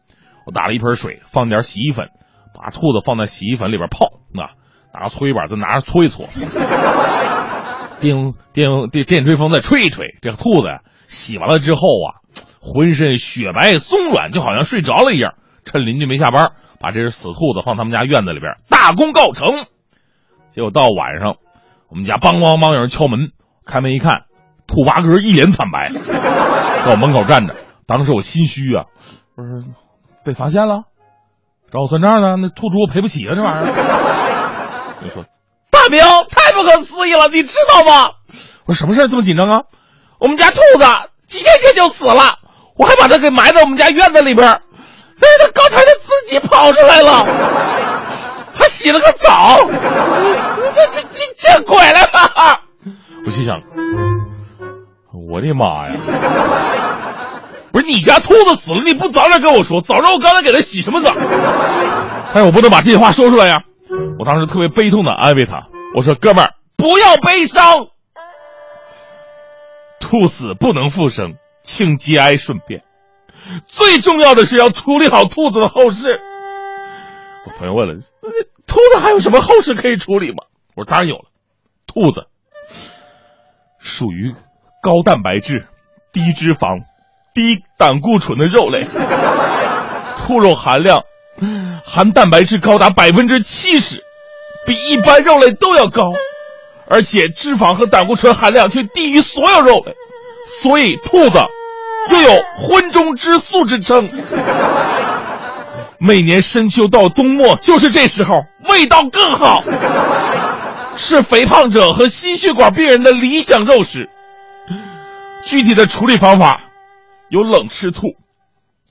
[0.47, 2.11] 我打了一盆水，放点洗衣粉，
[2.55, 4.07] 把兔子放在洗衣粉里边泡，
[4.41, 4.55] 啊，
[4.95, 6.24] 拿个搓衣板再拿着搓一搓，
[7.99, 12.22] 电电电电吹风再吹一吹，这个兔子呀，洗完了之后啊，
[12.61, 15.34] 浑身雪白松软，就好像睡着了一样。
[15.64, 19.66] 趁邻居没下班，把这只死兔子放他们家院子里边，大功告成。
[20.53, 21.38] 结果到晚上，
[21.88, 23.32] 我们家梆梆梆有人敲门，
[23.71, 24.25] 开门一看，
[24.66, 25.91] 兔八哥一脸惨白，
[26.85, 27.55] 在我门口站着。
[27.87, 28.85] 当时我心虚啊，
[29.37, 29.64] 我说
[30.25, 30.85] 被发现了，
[31.73, 32.37] 找我算账呢？
[32.37, 33.66] 那兔猪我赔不起啊，这玩意儿。
[35.03, 35.25] 就说
[35.71, 38.11] 大明太不可思议了，你知道吗？
[38.66, 39.62] 我说什么事这么紧张啊？
[40.18, 40.85] 我们家兔子
[41.27, 42.39] 几天前就死了，
[42.77, 44.61] 我还把它给埋在我们家院子里边，
[45.21, 47.25] 但是它刚才它自己跑出来了，
[48.55, 49.59] 还洗了个澡，
[50.75, 52.62] 这这这见鬼了吧！
[53.25, 53.62] 我心想，
[55.12, 55.95] 我的妈呀！
[57.71, 61.12] 不是你家兔子死了，你不早点跟我说，早知道我刚才给它洗什么澡？
[62.33, 63.62] 但是我不能把这些话说出来呀。
[64.18, 67.87] 我当时特别悲痛的安慰他，我说：“哥们儿，不要悲伤，
[70.01, 72.83] 兔死不能复生，请节哀顺变。
[73.66, 76.07] 最重要的是要处理好兔子的后事。”
[77.47, 77.95] 我朋友问了
[78.66, 80.45] ：“兔子还有什么后事可以处理吗？”
[80.77, 81.25] 我说：“当然有了，
[81.87, 82.27] 兔子
[83.91, 84.32] 属于
[84.80, 85.66] 高蛋白质、
[86.12, 86.84] 低脂肪。”
[87.32, 88.88] 低胆固醇的肉类，
[90.16, 91.05] 兔肉含量
[91.84, 94.03] 含蛋白质高达百分之七十，
[94.66, 96.12] 比一般肉类都要高，
[96.88, 99.95] 而且脂肪和胆固醇含量却低于所有肉类，
[100.61, 101.38] 所以兔子
[102.11, 104.09] 又有“荤中之素”之称。
[105.99, 108.34] 每年深秋到冬末，就是这时候，
[108.68, 109.62] 味道更好，
[111.01, 114.09] 是肥胖者和心血管病人的理想肉食。
[115.43, 116.71] 具体的处理方法。
[117.31, 118.09] 有冷吃兔、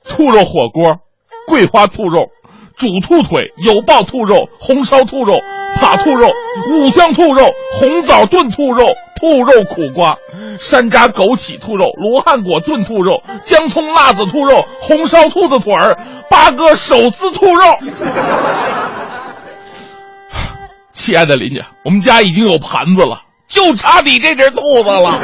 [0.07, 0.99] 兔肉火锅、
[1.45, 2.29] 桂花兔肉、
[2.77, 5.35] 煮兔腿、油爆兔肉、红烧兔肉、
[5.81, 6.31] 扒兔肉、
[6.71, 7.43] 五香兔肉、
[7.77, 8.85] 红枣炖兔肉、
[9.19, 10.15] 兔肉苦瓜、
[10.57, 15.97] 山楂枸杞兔肉、罗汉果炖兔肉、姜葱辣子兔肉、红烧兔子腿儿、
[16.29, 17.63] 八哥手撕兔肉。
[20.99, 25.17] 亲爱的邻居，我们家已经有盘子了，就差你这只兔子了。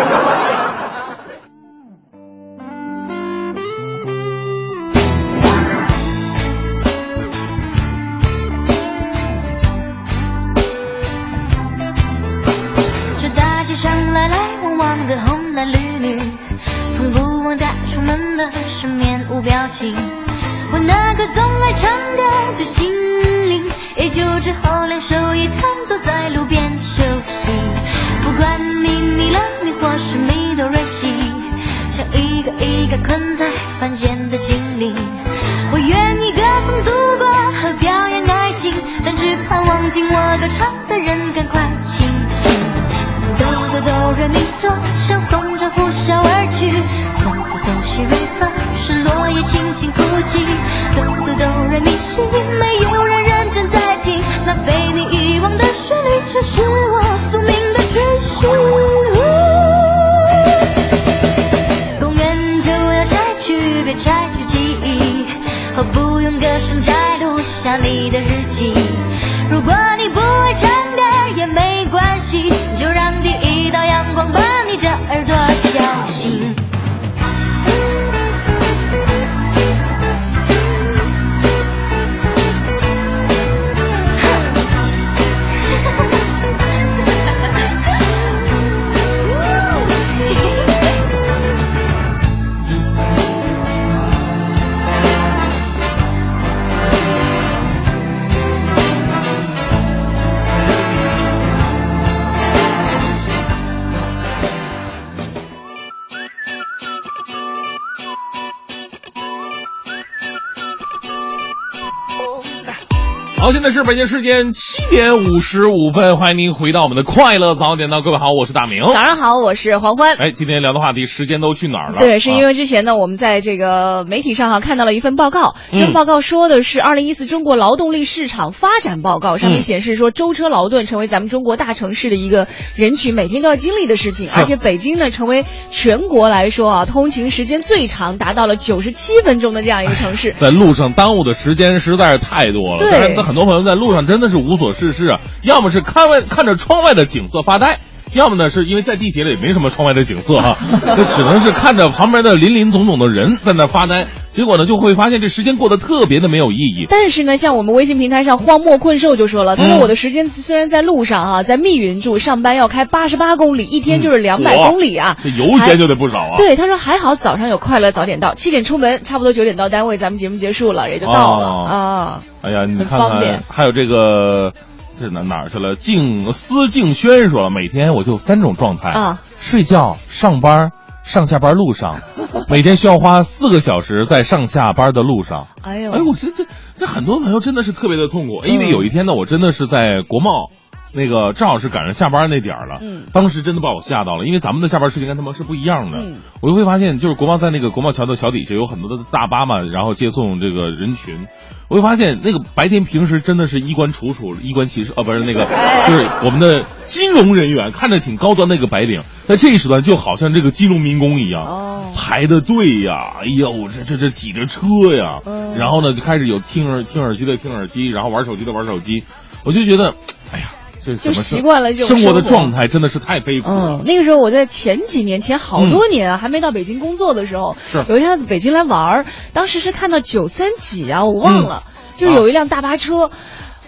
[113.86, 118.02] 是北京时间七点五十五分，欢迎您回到我们的快乐早点到。
[118.02, 118.82] 各位好，我是大明。
[118.82, 120.16] 早上好，我是黄欢。
[120.16, 121.98] 哎，今天聊的话题，时间都去哪儿了？
[122.00, 142.80] 对，是因为之前呢，我们在这个媒体上哈看到了一份报告，这份报告说的是二零一四中国劳动力市场发展报告，上面显示说舟车劳顿成为咱们中国大城市的一个人群每天都要经历的事情，而且北京呢成为全国来说啊通勤时间最长，达到了九十七分钟的这样一个城市， 在路上耽误的时间实在是太多了。
[142.80, 147.80] 对，很多朋友在路上真的是无所事事啊，要么是看外看着窗外的景色发呆。
[148.16, 156.86] 要么呢是因为在地铁里也没什么窗外的景色哈，那只能是看着旁边的林林总总的人在那发呆，结果呢就会发现这时间过得特别的没有意义。
[156.90, 166.38] 但是呢，像我们微信平台上荒漠困兽就说了，他说嗯我的时间虽然在路上哈、在密云住，上班要开八十八公里，一天就是两百公里啊，这油钱就得不少啊。
[166.38, 172.24] 对，他说还好早上有快乐早点到，七点出门，差不多九点到单位，咱们节目结束了也就到了、哦啊。
[172.42, 174.54] 哎呀，你看方便看，还有这个，
[175.00, 175.76] 这哪哪儿去了？
[175.76, 180.72] 静思静轩说了，每天我就三种状态啊：睡觉、上班、
[181.04, 181.96] 上下班路上，
[182.50, 185.48] 每天需要花四个小时在上下班的路上。
[185.62, 190.50] 哎呦，哎，我这这这很多朋友真的是特别的痛苦，因为嗯有一天呢，我真的是在国贸。
[190.98, 195.98] 那个正好是赶上下班那点儿了，嗯当时真的把我吓到了，因为咱们的下班时间跟他们是不一样的。
[196.00, 201.28] 嗯我就会发现，就是国贸在那个国贸桥的桥底下有很多的大巴嘛，然后接送这个人群。
[201.68, 205.46] 我会发现，那个白天平时真的是衣冠楚楚、衣冠齐整，啊，不是那个，
[205.88, 211.92] 就是我们的金融人员，看着挺高端那个白领，在这一时段就好像这个金融民工一样，哦。
[211.98, 214.62] 排的队呀，哎呦，这这这挤着车
[214.96, 215.56] 呀，嗯。
[215.58, 219.04] 然后呢就开始有听耳听耳机的听耳机，然后玩手机的玩手机，
[219.44, 219.96] 我就觉得，
[220.32, 220.50] 哎呀，
[220.86, 223.78] 这就习惯了这种生活的状态真的是太悲苦了。
[223.80, 231.64] 嗯，那个时候我在前几年前好多年啊，还没到北京工作的时候，是有一天到北京来玩儿，当时是看到九三几啊，我忘了，
[231.98, 233.10] 就是有一辆大巴车。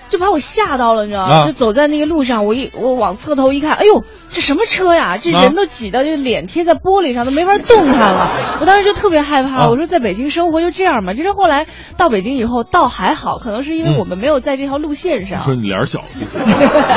[0.10, 1.36] 就把我吓到了，你知道吗？
[1.36, 5.18] 啊就走在那个路上，我一我往侧头一看，哎呦，这什么车呀？
[5.18, 8.58] 这啊人都挤到，就脸贴在玻璃上，都没法动弹了。
[8.62, 11.14] 我当时就特别害怕，啊我说在北京生活就这样嘛。
[11.14, 15.42] 其实后来到北京以后倒还好，可能是因为嗯我们没有在这条路线上。
[15.42, 16.00] 说你脸儿小，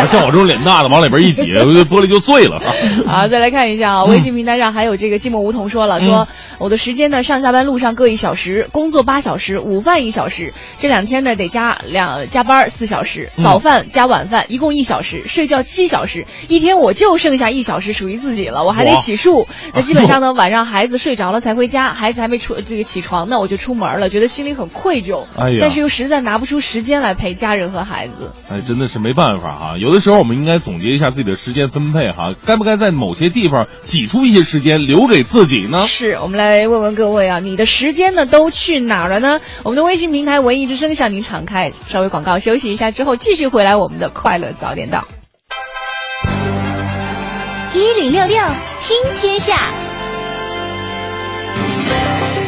[0.06, 2.60] 像我这种脸大的往里边一挤，玻璃就碎了。
[3.06, 12.99] 好，再来看一下啊，微信平台上还有这个寂寞梧桐说了，说我的时间呢，上下班路上各一小时，工作八小时，午饭一小时，这两天呢得加两加班四小时，
[13.36, 19.46] 嗯早饭加晚饭一共一小时，睡觉七小时，一天我就剩下一小时属于自己了，我还得洗漱。
[19.74, 28.32] 那基本上呢，晚上孩子睡着了才回家，孩子还没出这个起床呢，我就出门了，觉得心里很愧疚，哎呀但是又实在拿不出时间来陪家人和孩子。
[28.50, 29.74] 哎，真的是没办法哈。
[29.78, 35.86] 有的时候我们应该总结一下自己的时间分配哈，该不该在某些地方挤出一些时间留给自己呢？
[35.86, 39.40] 是我们来问问各位啊，你的时间呢都去哪儿了呢？
[39.64, 45.06] 我们的微信平台“文艺之声”向您敞开，稍微广告休息一下之后，继续回来我们的快乐早点到。
[47.72, 48.42] 一零六六
[48.80, 49.89] 听天下。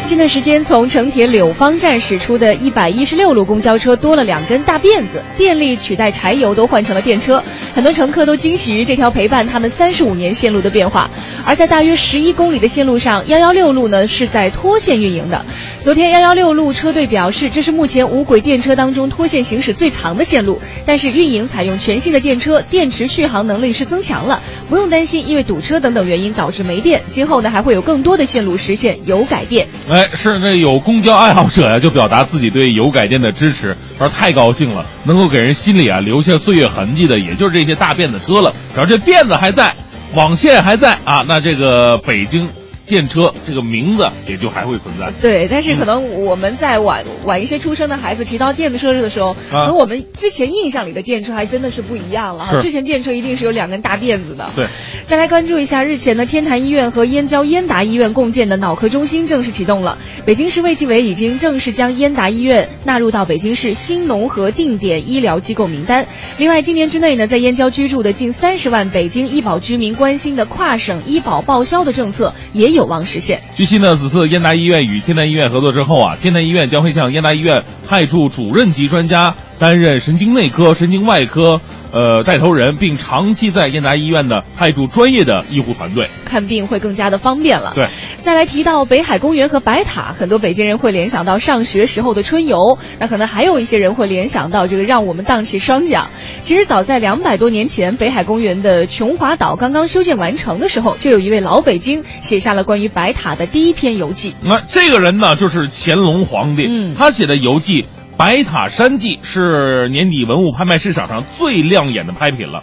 [0.05, 7.43] 近段时间，从城铁柳芳站驶出的一百一十六路公交车多了两根大辫子，电力取代柴油都换成了电车，
[7.75, 11.09] 很多乘客都惊喜于这条陪伴他们三十五年线路的变化。
[11.47, 15.47] 而在大约十一公里的线路上，幺幺六路呢是在脱线运营的。
[15.81, 27.01] 昨天幺幺六路车队表示，这是目前无轨电车当中脱线行驶最长的线路，但是运营采用全新的电车，电池续航能力是增强了，不用担心因为堵车等等原因导致没电。
[27.09, 29.67] 今后呢还会有更多的线路实现油改电。
[29.93, 38.55] 哎，是那有公交爱好者呀，就表达自己对油改电的支持，说太高兴了，能够给人心里啊留下岁月痕迹的，也就是这些大辫子车了。
[38.73, 39.75] 只要这辫子还在，
[40.15, 42.49] 网线还在啊，那这个北京
[42.93, 45.11] 电车这个名字也就还会存在。
[45.19, 52.55] 对，但是可能我们在晚晚一些出生的孩子提到电车的时候，啊和我们之前印象里的电车还真的是不一样了哈。
[52.59, 54.51] 之前电车一定是有两根大辫子的。
[54.55, 54.67] 对，
[55.07, 59.97] 再来关注一下，日前呢，天坛医院和燕郊燕达医院共建的脑科中心正式启动了。
[60.27, 66.07] 北京市卫计委已经正式将燕达医院纳入到北京市新农合定点医疗机构名单。
[66.37, 73.41] 另外，今年之内呢，在燕郊居住的近三十万北京医保居民关心的跨省医保报销的政策也有有望实现。
[73.57, 81.61] 据悉呢，此次燕达医院与天坛医院合作之后啊，天坛医院将会向燕达医院派驻主任级专家担任神经内科、神经外科
[81.93, 86.09] 呃带头人，并长期在燕达医院呢派驻专业的医护团队。
[86.25, 87.73] 看病会更加的方便了。
[87.75, 87.87] 对，
[88.23, 96.09] 再来提到北海公园和白塔，很多北京人会联想到上学时候的春游，那可能还有一些人会联想到这个让我们荡起双桨。
[96.41, 104.35] 其实早在两百多年前，北海公园的琼华岛刚刚修建完成的时候，就有一位老北京写下了关于白塔的第一篇游记。
[104.43, 107.83] 那这个人呢，就是乾隆皇帝，嗯他写的游记
[108.23, 112.63] 《白塔山记》是年底文物拍卖市场上最亮眼的拍品了。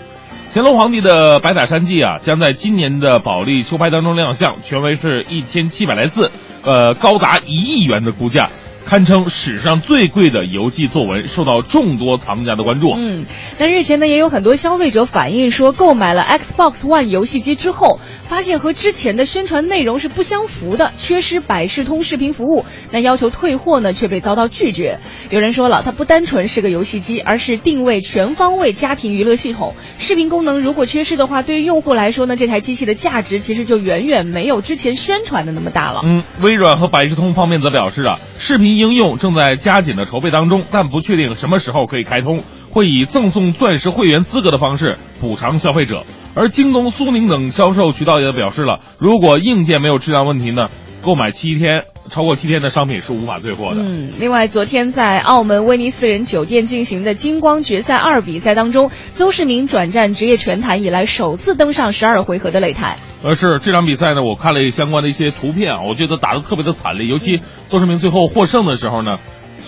[0.53, 6.31] 乾隆皇帝的《白塔山记》啊，将在今年的保利秋拍当中亮相，权威是一千七百来字，
[6.63, 8.47] 呃，高达一亿元的估价。
[8.89, 12.91] 堪称史上最贵的游记作文，受到众多藏家的关注。
[12.97, 13.23] 嗯，
[13.59, 22.65] 那日前呢，也有很多消费者反映说，购买了 Xbox One 游戏机之后，发现和之前的宣传内容是不相符的，缺失百视通视频服务。
[22.89, 24.97] 那要求退货呢，却被遭到拒绝。
[25.29, 29.75] 有人说了，它不单纯是个游戏机，而是定位全方位家庭娱乐系统。
[29.99, 36.01] 视频功能如果缺失的话，对于用户来说呢，这台机器的价值其实就远远没有之前宣传的那么大了。
[36.03, 46.05] 嗯，微软和百视通方面则表示啊，视频应用正在加紧的筹备当中，但不确定什么时候可以开通，会以赠送钻石会员资格的方式补偿消费者。
[46.33, 50.69] 而京东、苏宁等销售渠道也表示了，如果硬件没有质量问题呢，
[51.01, 53.81] 购买七天超过七天的商品是无法退货的。
[53.81, 62.95] 嗯，另外，昨天在澳门威尼斯人酒店进行的金光决赛二比赛当中，邹市明转战职业拳坛以来首次登上十二回合的擂台。
[63.23, 69.19] 呃，是这场比赛呢，我看了相关的一些图片啊，我觉得打的特别的惨烈，尤其邹市明最后获胜的时候呢，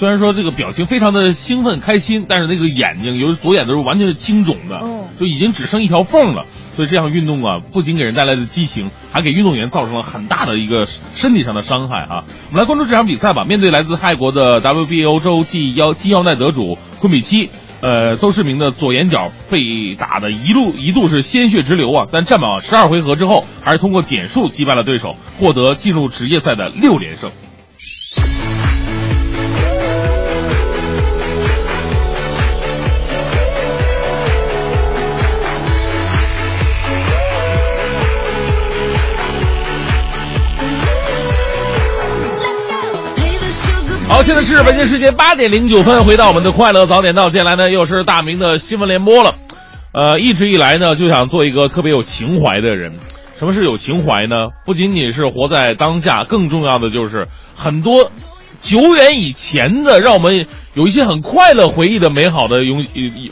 [0.02, 6.48] 虽然说这个表情非常的兴奋开心，但是那个眼睛，尤其左眼的时候完全是青肿的，哦就已经只剩一条缝了。
[6.76, 12.24] 所以这项运动啊，不仅给人带来的激情，还给运动员造成了很大的一个身体上的伤害啊。
[12.50, 13.46] 我们来关注这场比赛吧。
[13.46, 27.30] 面对来自泰国的 WBA 欧洲际腰金腰带得主昆比七，呃，邹市明的左眼角被打的一路一度是鲜血直流啊，但战满十二回合之后，还是通过点数击败了对手，获得进入职业赛的六连胜。
[44.24, 49.34] 现在是北京时间八点零九分，回到我们的快乐早点到，接下来呢又是大明的新闻联播了。
[49.94, 52.94] 呃，一直以来呢就想做一个特别有情怀的人。
[53.40, 54.36] 什么是有情怀呢？
[54.64, 58.12] 不仅仅是活在当下，更重要的就是很多
[58.62, 60.46] 久远以前的，让我们
[60.76, 62.76] 有一些很快乐回忆的美好的游，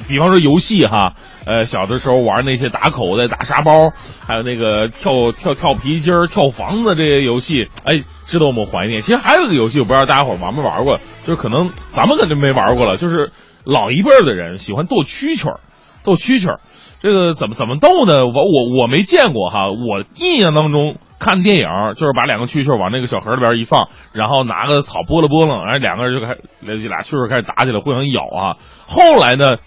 [0.07, 1.13] 比方说游戏哈，
[1.45, 3.91] 呃，小的时候玩那些打口袋、打沙包，
[4.25, 9.01] 还有那个跳跳跳皮筋儿、跳房子这些游戏，哎，值得我们怀念。
[9.01, 13.31] 其实还有一个游戏，我不知道大家伙玩没玩过，就是可能咱们肯定没玩过了，就是
[13.63, 15.59] 老一辈儿的人喜欢斗蛐蛐儿，
[16.03, 16.59] 斗蛐蛐儿。
[17.01, 18.25] 这个怎么怎么斗呢？
[18.25, 28.55] 我我我没见过哈，我印象当中看电影就是把两个蛐蛐往那个小盒里边一放，然后拿个草拨了拨楞，然后两个人就开这俩蛐蛐开始打起来，互相咬啊。
[28.87, 29.57] 后来呢，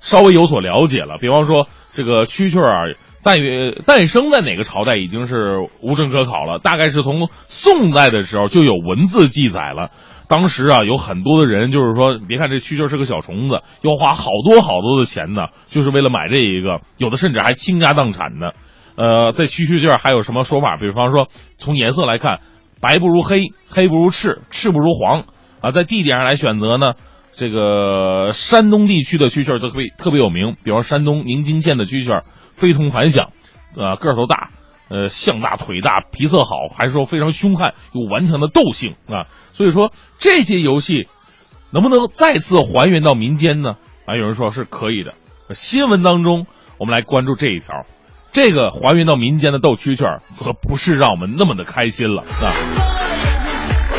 [0.00, 9.90] 稍微有所了解了，比方说这个蛐蛐啊，诞于诞生在哪个朝代已经是无证可考了，大概是从宋代的时候就有文字记载了。
[10.28, 18.54] 当时啊，有很多的人就是说，别看这蛐蛐是个小虫子，要花好多好多的钱呢，就是为了买这一个，有的甚至还倾家荡产的。
[18.98, 20.76] 呃，在蛐蛐这儿还有什么说法？
[20.76, 22.40] 比方说，从颜色来看，
[22.80, 25.24] 白不如黑，黑不如赤，赤不如黄
[25.60, 25.70] 啊。
[25.70, 26.94] 在地点上来选择呢，
[27.30, 32.24] 这个山东地区的蛐蛐特别特别有名，比方山东宁津县的蛐蛐
[32.54, 33.30] 非同凡响，
[33.76, 34.50] 啊，个头大。
[34.90, 39.28] 呃，象大腿大，皮色好，还是说非常凶悍，有顽强的斗性啊。
[39.52, 41.08] 所以说这些游戏
[41.70, 43.76] 能不能再次还原到民间呢？
[44.06, 45.12] 啊，有人说是可以的。
[45.50, 46.46] 新闻当中，
[46.78, 47.84] 我们来关注这一条，
[48.32, 52.52] 这个还原到民间的斗蛐蛐儿，则不是让我们那么的开心了啊。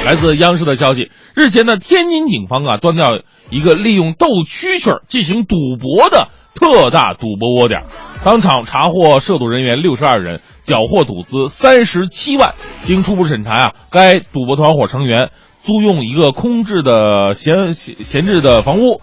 [0.06, 3.20] 来自央视的消息，日前呢，天津警方啊端掉
[3.50, 7.84] 一个利用斗蛐蛐儿进行赌博的特大赌博窝点，
[8.24, 10.42] 当场查获涉赌人员六十二人。
[10.66, 12.54] 缴获赌资三十七万。
[12.84, 15.32] 经初步审查啊，该赌博团伙成员
[15.64, 19.02] 租用一个空置的闲闲闲置的房屋，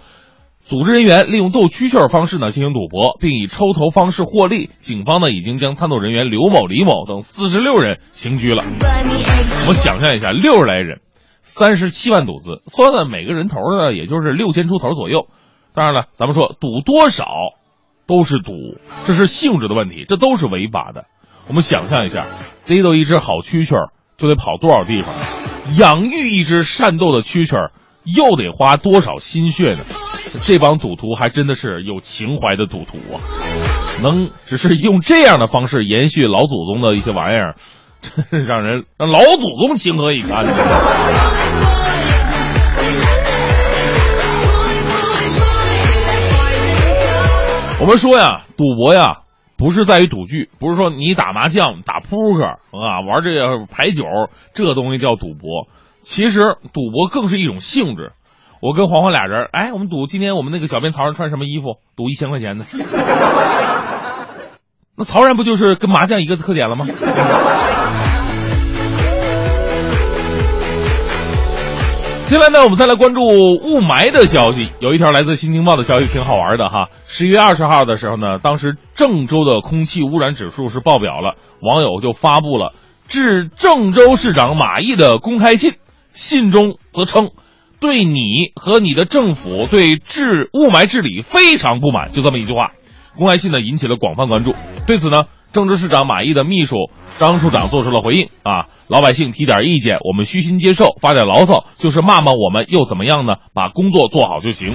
[0.66, 4.68] 组织人员利用斗蛐蛐方式呢进行赌博，并以抽头方式获利。
[4.78, 8.64] 警方呢已经将参赌人员刘某、李某等四十六人刑拘了。
[8.64, 11.02] 我们想象一下，六十来人，
[11.40, 15.28] 三十七万赌资，算算每个人头呢，也就是六千出头左右。
[15.72, 17.28] 当然了，咱们说赌多少
[18.08, 18.50] 都是赌，
[19.04, 21.04] 这是性质的问题，这都是违法的。
[21.46, 22.26] 我们想象一下，
[22.66, 25.14] 逮到一只好蛐蛐儿就得跑多少地方，
[25.78, 29.78] 养育一只善斗的蛐蛐儿又得花多少心血呢？
[30.42, 33.20] 这帮赌徒还真的是有情怀的赌徒啊！
[34.02, 37.54] 能只是用这样的方式延续老祖宗的一些玩意儿，
[38.02, 40.52] 真是让人让老祖宗情何以堪呢？
[47.80, 49.20] 我们说呀，赌博呀。
[49.58, 54.04] 不是在于赌具，不是说你打麻将、打扑克啊、玩这个牌九，
[54.52, 55.66] 这东西叫赌博。
[56.02, 58.12] 其实赌博更是一种性质。
[58.62, 62.64] 我跟黄黄俩人，哎，我们赌今天我们那个小编曹然穿什么衣服，赌一千块钱的。
[64.96, 66.86] 那曹然不就是跟麻将一个特点了吗？
[72.26, 74.68] 接下来呢，我们再来关注雾霾的消息。
[74.80, 76.88] 有一条来自《新京报》的消息挺好玩的哈。
[77.04, 82.74] 十一月二十号的时候呢，当时郑州的空气污染指数是爆表了，网友就发布了
[83.06, 85.74] 致郑州市长马毅的公开信，
[86.10, 87.30] 信中则称
[87.80, 92.72] 对你和你的政府对治雾霾治理非常不满，就这么一句话。
[93.16, 94.54] 公开信呢引起了广泛关注。
[94.86, 103.36] 对此呢，郑州市长马毅的秘书张处长做出了回应啊，老百姓提点意见，我们虚心接受；发点牢骚就是骂骂我们，又怎么样呢？
[103.54, 104.74] 把工作做好就行。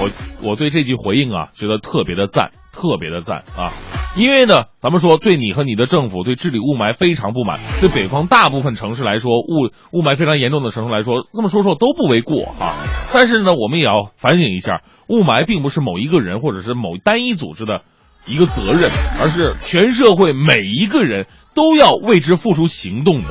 [0.00, 0.10] 我
[0.42, 2.50] 我对这句回应啊，觉得特别的赞，
[2.80, 3.72] 特别的赞啊！
[4.16, 12.72] 因为呢，咱们说对你和你的政府对治理雾霾非常不满，对北方大部分城市来说，雾雾霾非常严重的城市来说，这么说说都不为过啊。
[13.12, 17.82] 但是呢，我们也要反省一下，雾霾并不是某一个人或者是某单一组织的
[18.26, 23.28] 一个责任，而是全社会每一个人都要为之付出行动的。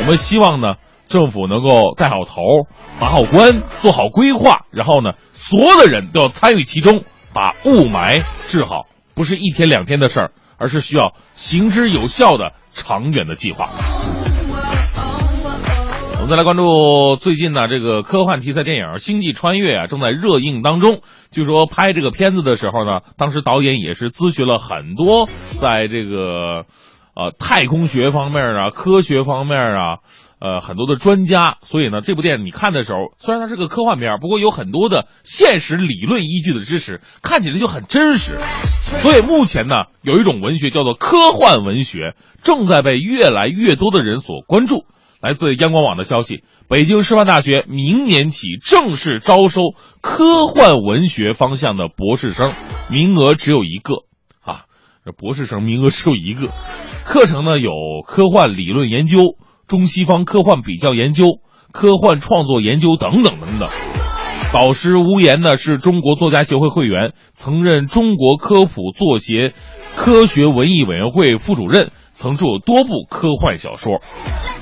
[0.00, 0.74] 我们希望呢，
[1.06, 2.42] 政府能够带好头，
[3.00, 13.68] 把好关，做好规划，然后呢，所有的人都要参与其中，把雾霾治好，不是一天两天的事儿，而是需要行之有效的长远的计划。
[16.16, 21.00] 我们再来关注最近呢，这个科幻题材电影《星际穿越》啊，正在热映当中。
[21.30, 25.26] 据说拍这个片子的时候呢，当时导演也是咨询了很多
[25.60, 26.66] 在这个
[27.14, 29.98] 呃太空学方面啊、科学方面啊，
[30.40, 31.58] 呃很多的专家。
[31.62, 38.38] 所以呢，这部电影你看的时候，虽然它是个科幻片，不过有很多的现实理论依据的支持，看起来就很真实。
[38.64, 44.84] 所以目前呢，有一种文学叫做科幻文学，正在被越来越多的人所关注。
[45.20, 52.52] 来自央广网的消息，北京师范大学明年起正式招收科幻文学方向的博士生，
[52.88, 53.96] 名额只有一个
[54.42, 54.64] 啊！
[55.04, 56.48] 这博士生名额只有一个，
[57.04, 57.70] 课程呢有
[58.06, 59.36] 科幻理论研究、
[59.70, 61.38] 中西方科幻比较研究、
[61.70, 63.68] 科幻创作研究等等等等。
[64.52, 69.54] 导师吴岩呢是中国作家协会会员，曾任中国科普作协
[69.94, 74.00] 科学文艺委员会副主任，曾著有多部科幻小说。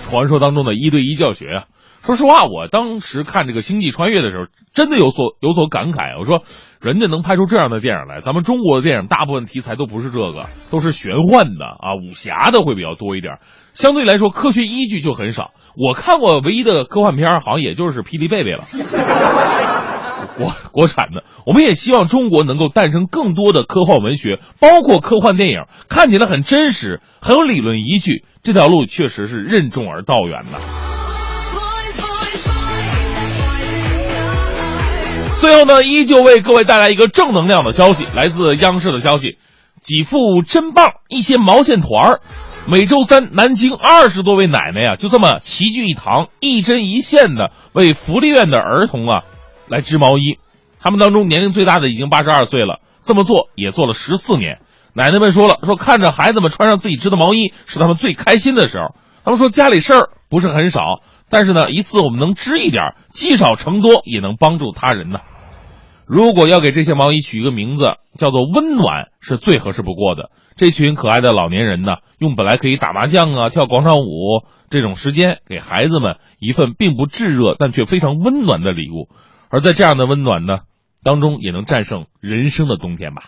[0.03, 1.65] 传说当中的一对一教学啊，
[2.01, 6.19] 说实话，我当时看这个《星际穿越》的时候，真的有所有所感慨。
[6.19, 6.43] 我说，
[6.81, 13.39] 人家能拍出这样的电影来，咱们中国的电影大部分题材都不是这个，都是玄幻的啊，武侠的会比较多一点。
[13.75, 15.51] 相对来说，科学依据就很少。
[15.77, 18.65] 我看过唯一的科幻片，好像也就是《霹雳贝贝》了。
[20.39, 28.25] 国国产的，我们也希望中国能够诞生更多的科幻文学，包括科幻电影，看起来很真实，很有理论依据。
[28.43, 30.98] 这条路确实是任重而道远的。
[35.39, 39.39] 最后呢，依旧为各位带来一个正能量的消息，来自央视的消息：
[39.82, 42.20] 几副真棒，一些毛线团儿。
[42.66, 49.22] 每周三，南京二十多位奶奶啊，就这么齐聚一堂，一针一线的为福利院的儿童啊。
[49.68, 50.39] 来织毛衣，
[50.80, 54.59] 他们当中年龄最大的已经八十二岁了，这么做也做了十四年。
[54.93, 58.97] 奶奶们说了，说看着孩子们穿上自己织的毛衣是他们最开心的时候。
[59.24, 61.01] 他们说家里事儿不是很少，
[61.31, 65.18] 但是呢，一次我们能织一点，积少成多也能帮助他人呢。
[66.07, 67.85] 如果要给这些毛衣取一个名字，
[68.16, 70.31] 叫做“温暖”，是最合适不过的。
[70.57, 79.11] 这群可爱的老年人呢，用本来可以打麻将啊、跳广场舞这种时间，给孩子们一份并不炙热但却非常温暖的礼物。
[79.51, 80.61] 而在这样的温暖呢
[81.03, 83.24] 当中，也能战胜人生的冬天吧。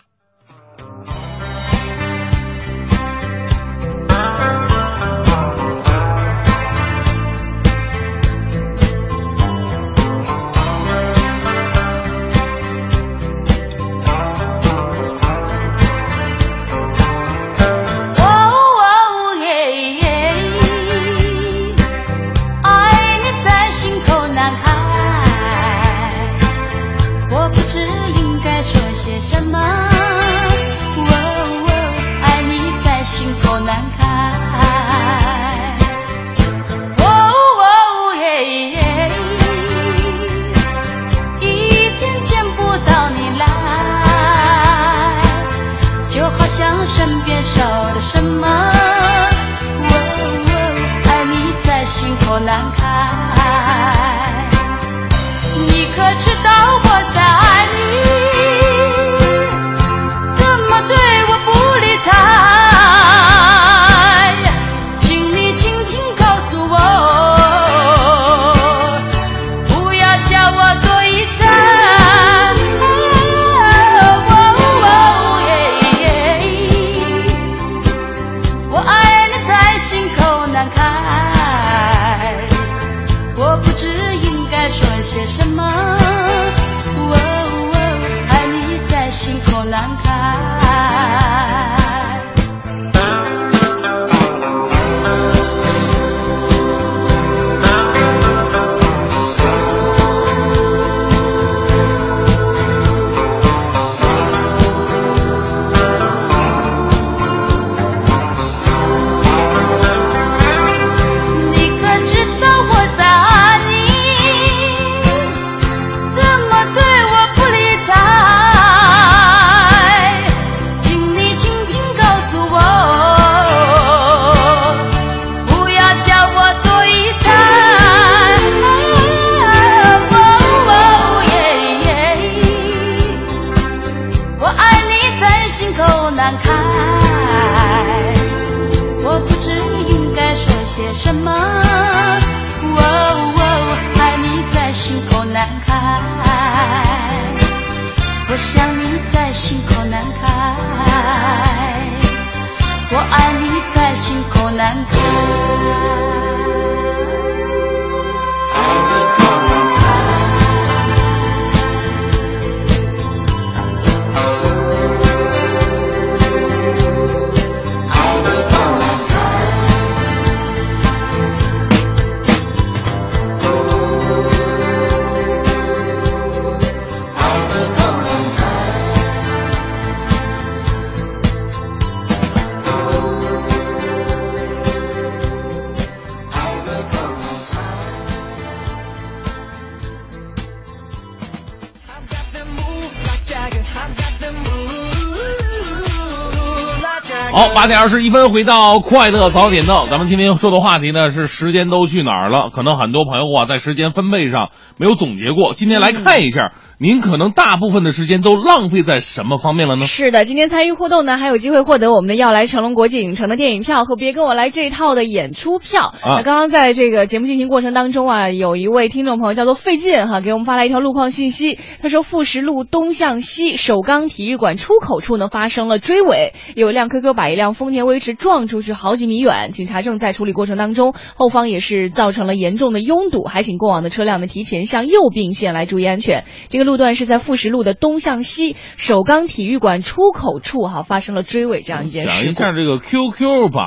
[197.61, 199.85] 八点二十一分，回到快乐早点到。
[199.85, 202.49] 咱们今天说的话题呢是时间都去哪儿了？
[202.49, 204.49] 可能很多朋友啊在时间分配上
[204.79, 205.53] 没有总结过。
[205.53, 206.53] 今天来看一下，
[206.83, 209.85] 您可能大部分的时间都浪费在什么方面了呢？
[209.85, 215.93] 是的，今天参与互动呢，还有机会获得我们的要来成龙国际影城的电影票和别跟我来这一套的演出票。
[216.01, 236.23] 啊那刚刚在这个节目进行过程当中啊，有一位听众朋友叫做费劲哈，给我们发来一条路况信息，他说富石路东向西首钢体育馆出口处呢发生了追尾，有一辆 QQ 把一辆丰田威驰撞出去好几米远，警察正在处理过程当中，后方也是造成了严重的拥堵，还请过往的车辆呢提前向右并线来注意安全。
[236.49, 242.31] 这个路段是在富石路的东向西首钢体育馆出口处哈发生了追尾这样一件想事故。
[242.31, 243.61] 一下，这个 QQ 把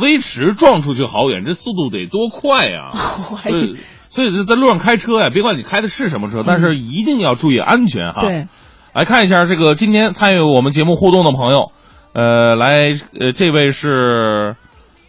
[0.00, 2.90] 威驰撞出去好远，这速度得多快呀！
[3.30, 3.74] 我还对，
[4.08, 8.22] 所以是在路上开车呀，别管你开的是什么车，但是一定要注意安全哈。
[8.22, 8.46] 对，
[8.94, 11.72] 来看一下这个今天参与我们节目互动的朋友，
[12.14, 14.56] 呃，来，呃，这位是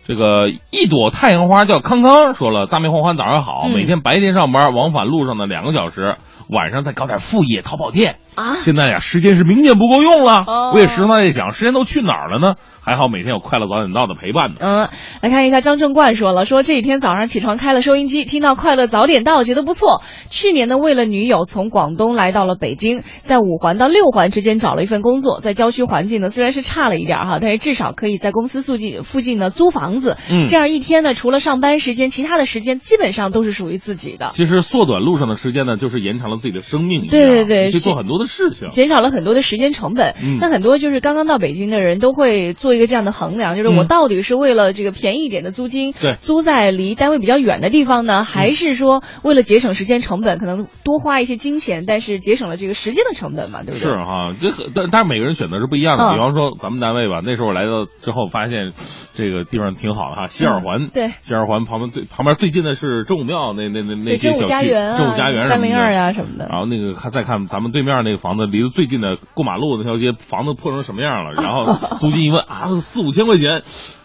[0.06, 6.18] 这个一朵太阳花叫康康，说了，大明欢欢早上好，嗯每天白天上班往返路上的两个小时，
[6.48, 8.18] 晚上再搞点副业淘宝店。
[8.36, 10.46] 啊现在呀，时间是明显不够用了。
[10.48, 12.56] 哦我也时常在想，时间都去哪儿了呢？
[12.82, 14.58] 还好每天有快乐早点到的陪伴呢。
[14.60, 14.90] 嗯，
[15.22, 20.02] 来看一下张正冠说了，说这几天早上起床开了收音机，听到快乐早点到，觉得不错。
[20.30, 30.18] 去年呢，为了女友从广东来到了北京，在五环到六环之间找了一份工作，在郊区环境呢虽然是差了一点哈，但是至少可以在公司附近附近呢租房子。
[30.30, 34.30] 嗯这样一天呢，除了上班时间，其他的时间基本上都是属于自己的。
[34.32, 37.10] 其实缩短路上的时间呢，就是延长了自己的生命一样。
[37.10, 38.70] 对对对去做很多的事情。
[38.70, 40.16] 减少了很多的时间成本。
[40.22, 53.90] 嗯那很多就是刚刚到北京的人都会做一个这样的衡量，就是我嗯到底是为了这个便宜一点的租金，对租在离单位比较远的地方呢，还是说为了节省时间成本，可能多花一些金钱，但是节省了这个时间的成本嘛，对不对？
[53.90, 56.04] 是哈，这个但但是每个人选择是不一样的。
[56.06, 58.72] 嗯比方说咱们单位吧，那时候我来到之后发现，
[59.16, 60.84] 这个地方挺好的哈，西二环。
[60.84, 66.48] 嗯对西二环旁边最旁边最近的是真武庙那那那那些小区，家园啊，真武家园什么的三零二呀什么的。
[66.50, 71.34] 然后那个看再看咱们对面那个房子，离得最近的过马路的那条街，房子破成什么样了？
[71.42, 73.62] 然后租金一问啊，四五千块钱，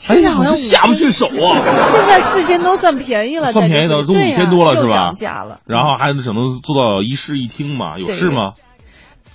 [0.08, 1.60] 哎在好像下不去手啊。
[1.66, 8.52] 现在四千多算便宜了，算便宜的都在这里对呀5000多了又是吧涨价了，然后还只能做到一室一厅嘛，有对是吗？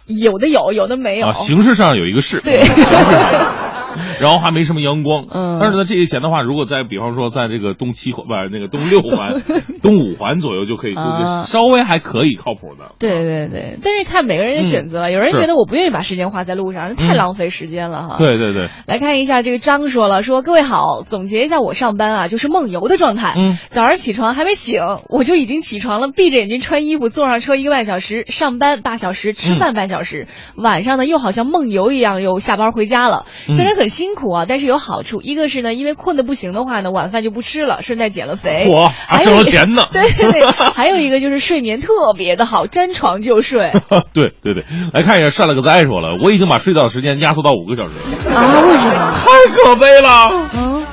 [0.08, 1.28] 有的有，有的没有。
[1.28, 3.79] 啊，形式上有一个是，对形式上。
[4.20, 9.41] 然后还没什么阳光，嗯但是呢，这些钱的话，如果在比方说在这个东七环不是那个东六环、
[9.82, 12.91] 东五环左右就可以租，啊稍微还可以靠谱的。
[13.00, 18.16] 对对对，但是看每个人的选择，有人觉得我不愿意把时间花在路上，太嗯浪费时间了哈。
[18.18, 23.34] 对对对，来看一下这个张说了，说各位好，总结一下我上班啊，就是梦游的状态。
[23.38, 33.26] 嗯，早上起床还没醒，我就已经起床了，闭着眼睛穿衣服，坐上车一个半小时，上班八小时，吃饭半小时，晚上呢又好像梦游一样，又下班回家了。
[33.47, 35.22] 嗯虽然很辛苦啊，但是有好处。
[35.22, 38.68] 一个是呢，因为困得不行的话呢，晚饭就不吃了，顺带减了肥。
[38.70, 40.42] 嚯还省了钱呢 对对对，
[40.74, 43.72] 还有一个就是睡眠特别的好，沾床就睡。
[44.14, 44.64] 对对对，
[44.94, 48.62] 来看一下善了个灾说了，我已经把睡觉时间压缩到五个小时了，啊？
[48.62, 49.12] 为什么？
[49.12, 50.30] 太可悲了。
[50.56, 50.86] 嗯，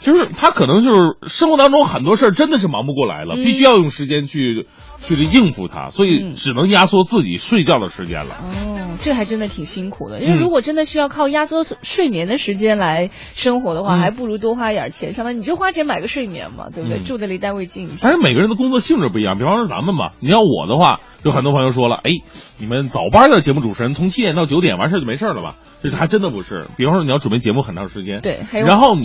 [0.00, 4.66] 就是他可能就是生活当中很多事儿真的是忙不过来了，嗯必须要用时间去
[5.00, 8.34] 去应付它，所以嗯只能压缩自己睡觉的时间了。
[8.34, 10.20] 哦，这还真的挺辛苦的。
[10.20, 16.98] 因为嗯如果真的是要靠压缩睡眠的时间来生活的话，嗯还不如多花一点钱，相当于你就花钱买个睡眠嘛，对不对？
[16.98, 18.12] 嗯住的离单位近一些但。
[18.12, 22.10] 是每个人的工作性质不一样，比方说咱们吧，你要我的话，就很多朋友说了，哎，
[22.58, 25.56] 你们早班的节目主持人从七点到九点完事儿就没事儿了吧？
[25.82, 26.66] 这还真的不是。
[26.76, 29.02] 比方说你要准备节目很长时间，对还有然后你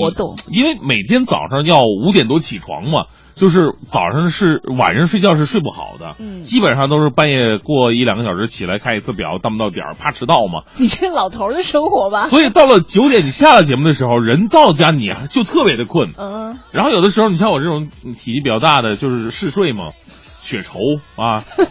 [0.52, 3.06] 因为每天早上要五点多起床嘛，
[3.36, 10.64] 就是早上是晚上睡觉是睡不好的，嗯基本上都是半夜过一两个小时起来看一次表，到不到点儿，怕迟到嘛。
[10.78, 12.28] 你这老头的生活吧？
[12.28, 19.92] 所以到了九点你下了节目的时候，人到家你就特别的困，嗯，然后有的时候，你像我这种体积比较大的，就是嗜睡嘛，
[20.46, 21.66] 血稠啊，对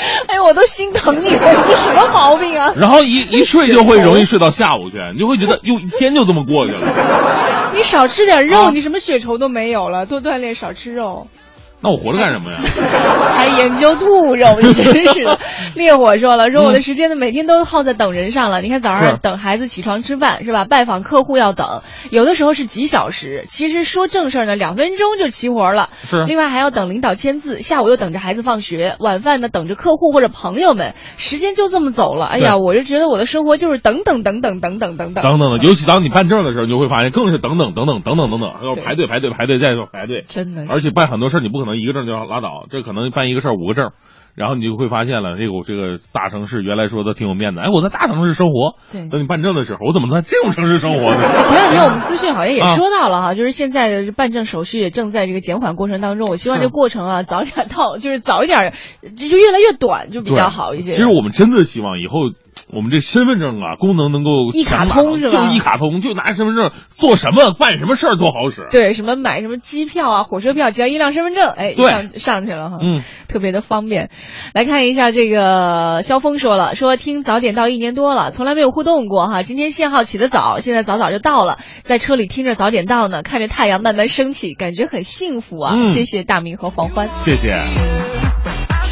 [0.28, 2.72] 哎呦，我都心疼你了，你这什么毛病啊？
[2.80, 6.80] 然后一一睡就会容易睡到下午去，你就会觉得哟一天就这么过去了。
[7.76, 11.26] 你少吃点肉，啊你什么血稠都没有了，多锻炼，少吃肉。
[11.86, 12.58] 那我活着干什么呀？
[13.36, 15.38] 还 研究兔肉， 你真是的。
[15.76, 18.60] 烈火说了，说我的嗯时间呢，每天都耗在等人上了。
[18.60, 20.64] 你看早上等孩子起床吃饭是吧？
[20.64, 23.44] 拜访客户要等，有的时候是几小时。
[23.46, 25.90] 其实说正事儿呢，两分钟就齐活了。
[26.10, 32.26] 是另外还要等领导签字，下午又等着孩子放学，晚饭呢等着客户或者朋友们，时间就这么走了。
[32.26, 40.24] 哎呀，我就觉得我的生活就是等等等等等等等等等等的，尤其当你办证的时候，你就会发现更是等等等等等等等等，要排队排队排队再排队。
[40.26, 43.90] 真的而且办很多事儿，你不可能一个证就拉倒，这可能办一个事儿五个证，
[44.34, 51.20] 然后你就会发现了，这个我这个大城市原来说的挺有面子，哎，我在大城市生活，对等你办证的时候，我怎么在这种城市生活呢？
[51.44, 56.28] 前两天我们资讯好像也啊说到了哈，就是现在的办证手续也正在这个减缓过程当中。
[56.28, 58.74] 我希望这个过程啊早点到，就是早一点，
[59.16, 60.92] 就就越来越短，就比较好一些。
[60.92, 62.18] 其实我们真的希望以后
[62.68, 68.66] 我们这身份证啊功能能够一卡通是吧就一卡通，就拿身份证做什么办什么事儿都好使。
[68.70, 72.78] 对什么买什么机票啊、火车票，只要一辆身份证，哎，上上去了哈。
[72.82, 74.10] 嗯，特别的方便。
[74.52, 79.42] 来看一下这个肖峰说了，说听早点到一年多了，从来没有互动过哈。
[79.44, 85.74] 今天信号起得早，现在早早就到了，在车里听着早点到呢，看着太阳慢慢升起，感觉很幸福啊。
[85.76, 88.25] 嗯谢谢大明和黄欢谢谢。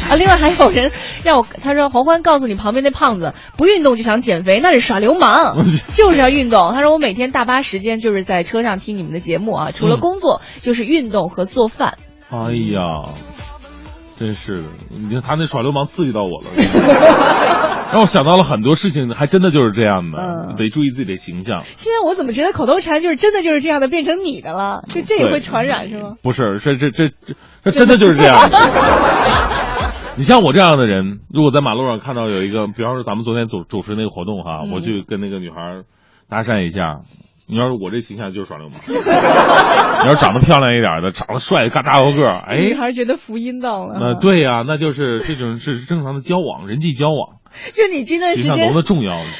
[0.09, 0.15] 啊。
[0.15, 0.91] 另外还有人
[1.23, 5.57] 让我，他说黄欢告诉你旁边那胖子不运动就想减肥，那是耍流氓，
[5.93, 6.73] 就是要运动。
[6.73, 11.97] 他说我每天大巴时间就是在车上听你们的节目啊，除了嗯工作就是运动和做饭。
[12.31, 13.13] 哎呀，
[14.17, 16.47] 真是的，你看他那耍流氓刺激到我了，
[17.91, 21.63] 让我想到了很多事情，还真的就是这样的，嗯得注意自己的形象。
[21.77, 24.83] 现在我怎么觉得口头禅就是真的就是这样的变成你的了？
[24.87, 26.13] 就这也会传染是吗？
[26.23, 28.57] 不是，这这这这这真的就是这样的。
[30.17, 35.83] 你像我这样的人，如果在马路上看到有一个，比方说咱们昨天主主持那个活动哈，嗯我去跟那个女孩
[36.29, 37.01] 搭讪一下，
[37.49, 38.79] 你要是我这形象就是耍流氓，
[40.03, 43.97] 你要是长得漂亮一点的，长得帅，嘎大高个儿，哎，女孩觉得福音到了。
[43.99, 47.39] 那、对呀、那就是这种是正常的交往，人际交往，
[47.73, 48.73] 就你这段时间。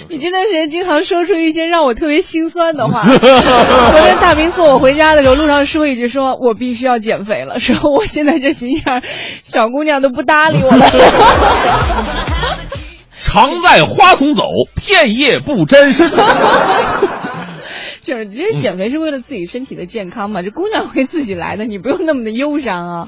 [0.09, 3.03] 你这段时间经常说出一些让我特别心酸的话。
[3.07, 9.01] 昨天大明送我回家的时候，路上说一句说，我必须要减肥了，说我现在这形象，
[9.43, 10.85] 小姑娘都不搭理我了。
[13.19, 14.43] 常在花丛走，
[14.75, 16.09] 片叶不沾身。
[18.05, 23.07] 就是，其实减肥是为了自己身体的健康嘛，这姑娘会自己来的，你不用那么的忧伤啊。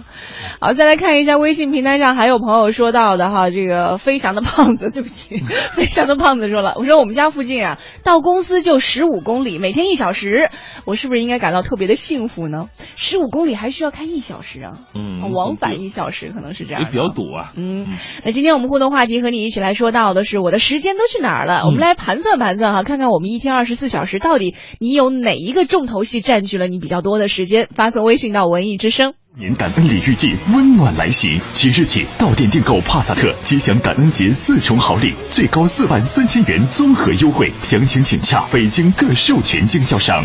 [0.60, 5.38] 好，再来看一下微信平台上还有朋友说到的哈，这个飞翔的胖子，对不起，
[5.74, 10.50] 飞翔的胖子说了，我说我们家附近啊，到公司就十五公里，每天一小时，
[10.86, 12.70] 我是不是应该感到特别的幸福呢？
[12.96, 14.80] 十五公里还需要开一小时啊？
[14.96, 17.52] 嗯啊往返一小时可能是这样，也比较堵啊。
[17.56, 17.86] 嗯，
[18.26, 21.66] 那今天我们互动话题和你一起来说到的是我的时间都去哪儿了？
[21.66, 27.68] 我们来盘算盘算哈，看看我们一天二十四小时到底你你有哪一个重头戏占据了你比较多的时间？
[27.76, 29.16] 发送微信到文艺之声。
[29.38, 37.52] 年感恩礼预计温暖来袭，即日起到店订购帕萨特，即享感恩节四重好礼，最高四万三千元综合优惠。
[37.62, 40.24] 详情请洽北京各授权经销商。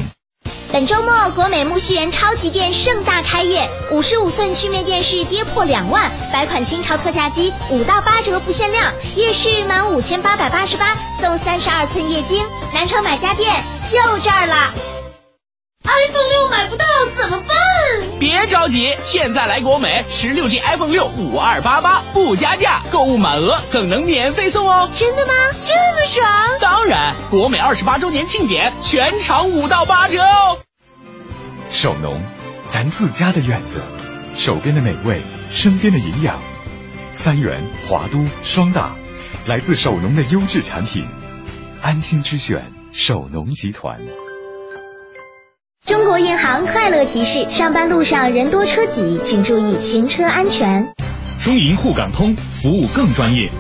[0.73, 13.55] 本周末，国美木樨园超级店盛大开业，五十五寸曲面电视跌破两万，百款新潮特价机五到八折不限量，夜市满五千八百八十八送三十二寸液晶，南城买家电
[13.91, 14.73] 就这儿了。
[15.85, 16.85] iPhone 六买不到
[17.17, 18.19] 怎么办？
[18.21, 24.89] 别着急，现在来国美，十六 G iPhone 六五二八八不加价，购物满额更能免费送哦。
[24.95, 25.33] 真的吗？
[25.65, 26.31] 这么爽？
[26.61, 30.59] 当然，国美二十八周年庆典，全场五到八折哦。
[31.69, 32.23] 守农，
[32.69, 33.83] 咱自家的院子，
[34.35, 35.21] 手边的美味，
[35.51, 36.39] 身边的营养。
[37.11, 38.95] 三元、华都、双大，
[39.47, 41.07] 来自守农的优质产品，
[41.83, 44.01] 安心之选，守农集团。
[45.85, 50.95] 中国银行快乐提示：上班路上人多车挤，请注意行车安全。
[51.43, 53.51] 中银沪港通服务更专业。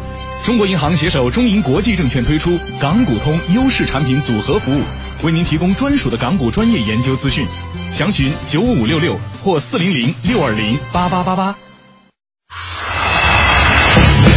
[0.44, 4.82] 中国银行携手中银国际证券推出港股通优势产品组合服务，
[5.24, 7.44] 为您提供专属的港股专业研究资讯。
[7.90, 11.56] 详询九五五六六或四零零六二零八八八八。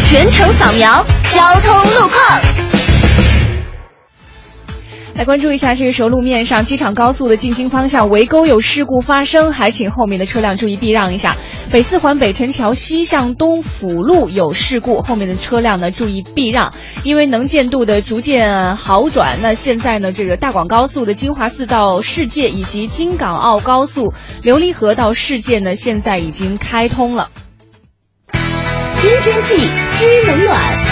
[0.02, 2.42] 全程扫描交通路况。
[5.16, 11.38] 来关注一下，这个时候路面上机场高速的进京方向围沟有事故发生，还请后面的车辆注意避让一下。
[11.72, 19.38] 北四环北辰桥西向东辅路有事故，后面的车辆呢注意避让，因为能见度的逐渐好转。
[19.42, 24.14] 那现在呢，这个大广高速的金华寺到世界以及京港澳高速
[24.44, 27.30] 琉璃河到世界呢，现在已经开通了。
[28.34, 30.85] 知天气，知冷暖。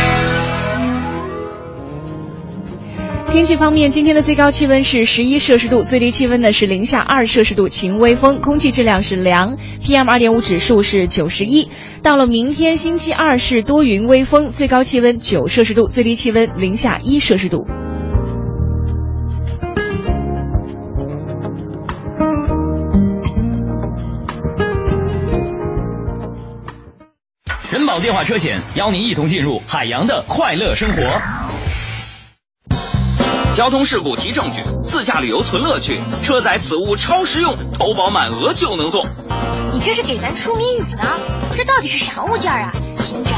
[3.33, 11.67] 天气方面，今天的最高气温是十一摄氏度，最低气温呢是零下二摄氏度，晴微风，空气质量是良，PM 二点五指数是九十一。
[12.03, 17.65] 到了明天星期二是多云微风，最高气温九摄氏度，最低气温零下一摄氏度。
[27.71, 31.42] 人保电话车险邀您一同进入海洋的快乐生活。
[33.53, 39.05] 交通事故提证据，自驾旅游存乐趣，车载此物超实用，投保满额就能送。
[39.71, 41.19] 你这是给咱出谜语呢？
[41.55, 42.73] 这到底是啥物件啊？
[42.97, 43.29] 听着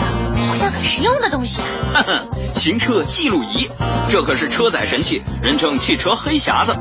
[0.47, 1.68] 好像很实用的东西啊。
[1.95, 2.24] 哈哈，
[2.55, 3.70] 行车记录仪，
[4.09, 6.78] 这可是车载神器，人称汽车黑匣子。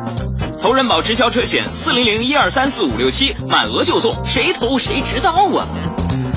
[0.62, 5.66] 投人保直销车险四零零一二三四五六七，满额就送，谁投谁知道啊！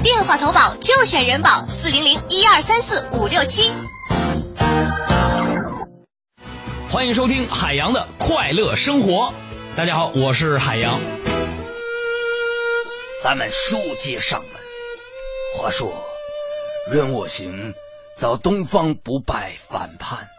[0.04, 3.72] 电话投保就选人保四零零一二三四五六七。
[6.89, 9.33] 欢迎收听海洋的快乐生活。
[9.75, 10.97] 大家好，我是海洋。
[13.21, 14.49] 咱们书接上文，
[15.57, 16.01] 话说
[16.89, 17.73] 任我行
[18.15, 20.29] 遭东方不败反叛，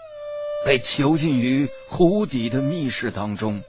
[0.65, 3.63] 被囚禁于湖底的密室当中，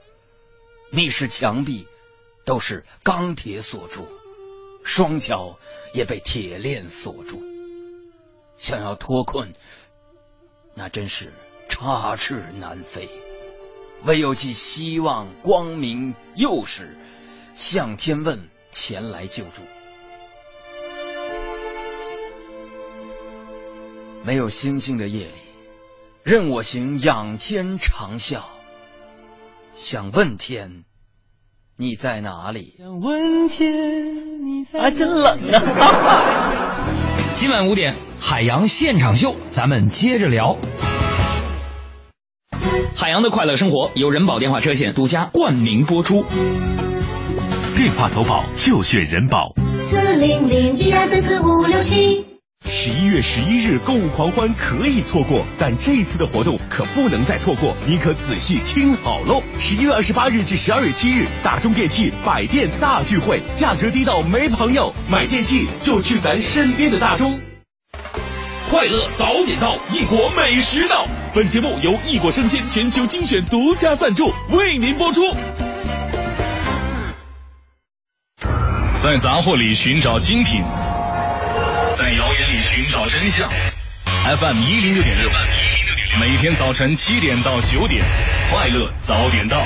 [0.90, 1.86] 密室墙壁
[2.46, 4.08] 都是钢铁锁住，
[4.84, 5.58] 双脚
[5.92, 7.42] 也被铁链锁住，
[8.56, 9.52] 想要脱困，
[10.74, 11.30] 那真是
[11.80, 13.08] 插翅难飞。
[14.04, 16.94] 唯有寄希望、光明、幼时
[17.54, 19.62] 向天问前来救助。
[24.22, 25.32] 没有星星的夜里，
[26.22, 28.40] 任我行仰天长啸，
[29.74, 30.84] 想问天，
[31.76, 32.74] 你在哪里？
[32.76, 36.84] 想问天，你在啊，真冷啊！
[37.36, 40.58] 今晚五点，海洋现场秀，咱们接着聊。
[42.96, 46.24] 海洋的快乐生活由人保电话车险独家冠名播出。
[47.76, 49.54] 电话投保就选人保。
[49.78, 52.26] 四零零一二三四五六七。
[52.66, 59.42] 十一月十一日购物狂欢可以错过，但这次的活动可不能再错过，你可仔细听好喽！
[59.58, 67.40] 十一月二十八日至十二月七日，大中电器百店大聚会，价格低到没朋友，买电器就去咱身边的大中。
[68.70, 71.04] 快乐早点到，异国美食到。
[71.34, 75.22] 本节目由异国生鲜全球精选独家赞助，为您播出。
[78.92, 83.50] 在杂货里寻找精品，在谣言里寻找真相。
[84.38, 85.28] FM 一零六点六，
[86.20, 88.04] 每天早晨七点到九点，
[88.52, 89.60] 快乐早点到。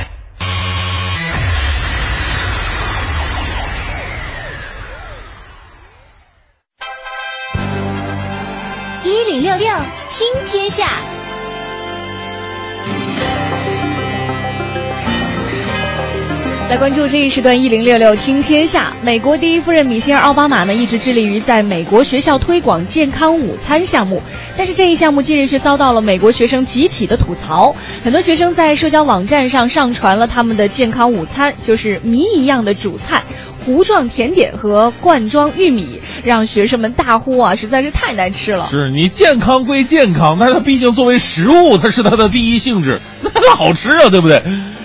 [9.57, 9.69] 六
[10.11, 10.89] 听天下。
[16.69, 18.97] 来关注这一时段一零六六听天下。
[19.03, 24.21] 美国第一夫人米歇尔奥巴马呢，一直致力于在美国学校推广健康午餐项目，
[24.57, 27.77] 但是这一项目近日却遭到了美国学生集体的吐槽。
[28.03, 33.23] 很多学生在社交网站上上传了他们的健康午餐，就是谜一样的主菜。
[33.65, 38.69] 糊状甜点和罐装玉米，让学生们大呼啊，实在是太难吃了。
[38.71, 44.43] 是你健康归健康，但是它毕竟作为食物，它是它的第一性质， 那它好吃啊，对不对？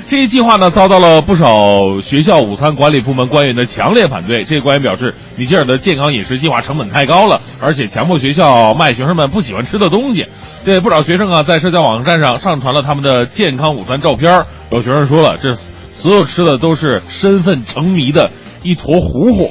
[0.09, 4.43] 这一计划呢，遭到了不少学校午餐管理部门官员的强烈反对。
[4.43, 10.25] 这些官员表示，米歇尔的健康饮食计划成本太高了，而且强迫学校卖学生们不喜欢吃的东西。
[10.65, 14.45] 这不少学生啊，在社交网站上上传了他们的健康午餐照片。
[14.71, 15.53] 有学生说了，这
[15.93, 18.31] 所有吃的都是身份成谜的
[18.63, 19.49] 一坨糊糊。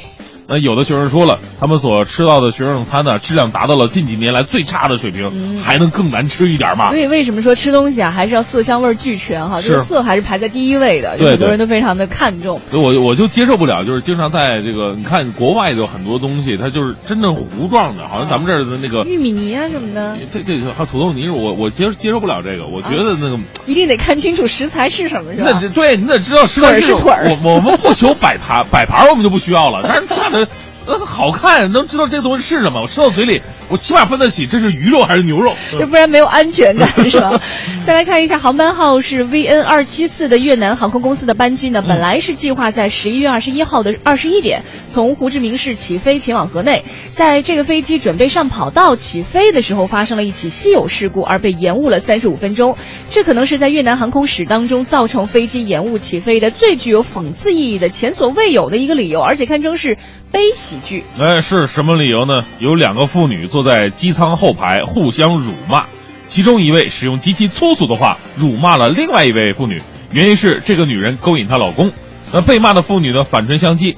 [0.49, 6.97] 那有的学生说了，他们所吃到的学生餐呢，质量达到了近几年来最差的水平，嗯还能更难吃一点吗所？
[6.97, 9.61] 以为什么说吃东西啊，还是要色香味俱全哈？
[9.61, 12.59] 这个是色还是排在第一位的，很多人都非常的看重。
[12.73, 23.37] 我我就接受不了，就是经常在这个你看国外有很多东西，它就是真正糊状的，好像咱们这儿的那个玉米泥啊什么的，这这还有土豆泥，我我接接受不了这个，我觉得那个。
[23.67, 25.49] 一定得看清楚食材是什么，是吧？
[25.53, 29.85] 那这对你得知道食材是腿儿我我们不求摆盘摆盘，我们就不需要了。
[29.87, 32.81] 但是起码得呃好看，能知道这个东西是什么。
[32.81, 35.53] 我吃到嘴里，我起码分得起这是鱼肉还是牛肉。
[35.79, 37.39] 要不然没有安全感，是吧？
[37.85, 46.83] 再来看一下航班号是 VN 二七四的越南航空公司的班机呢，本来是计划在十一月二十一号的二十一点从胡志明市起飞前往河内，
[47.13, 52.75] 在这个飞机准备上跑道起飞的时候，发生了一起稀有事故，而被延误了三十五分钟。
[53.09, 59.97] 这可能是在越南航空史当中造成飞机延误起飞的最具有讽刺意义的、前所未有的一个理由，而且堪称是
[60.31, 61.05] 悲喜剧。
[61.19, 62.45] 哎，是什么理由呢？
[62.59, 65.85] 有两个妇女坐在机舱后排互相辱骂，
[66.23, 69.81] 其中一位使用极其粗俗的话辱骂了另外一位妇女，
[70.11, 71.91] 原因是这个女人勾引她老公。
[72.31, 73.95] 那被骂的妇女呢反唇相讥，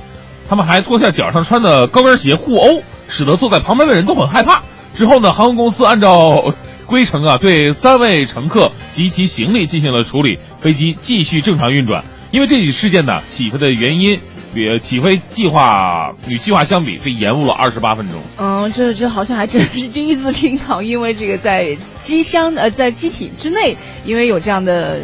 [0.50, 4.64] 他们还脱下脚上穿的高跟鞋互殴，使得坐在旁边的人都很害怕。
[4.96, 6.54] 之后呢，航空公司按照
[6.86, 12.04] 规程啊，对三位乘客及其行李进行了处理，飞机继续正常运转。
[12.32, 14.20] 因为这起事件呢，起飞的原因，
[14.54, 18.22] 比起飞计划与计划相比被延误了二十八分钟。
[18.38, 25.00] 嗯，这这好像还真是第一次听到，因为这个在机箱呃在机体之内，因为有这样的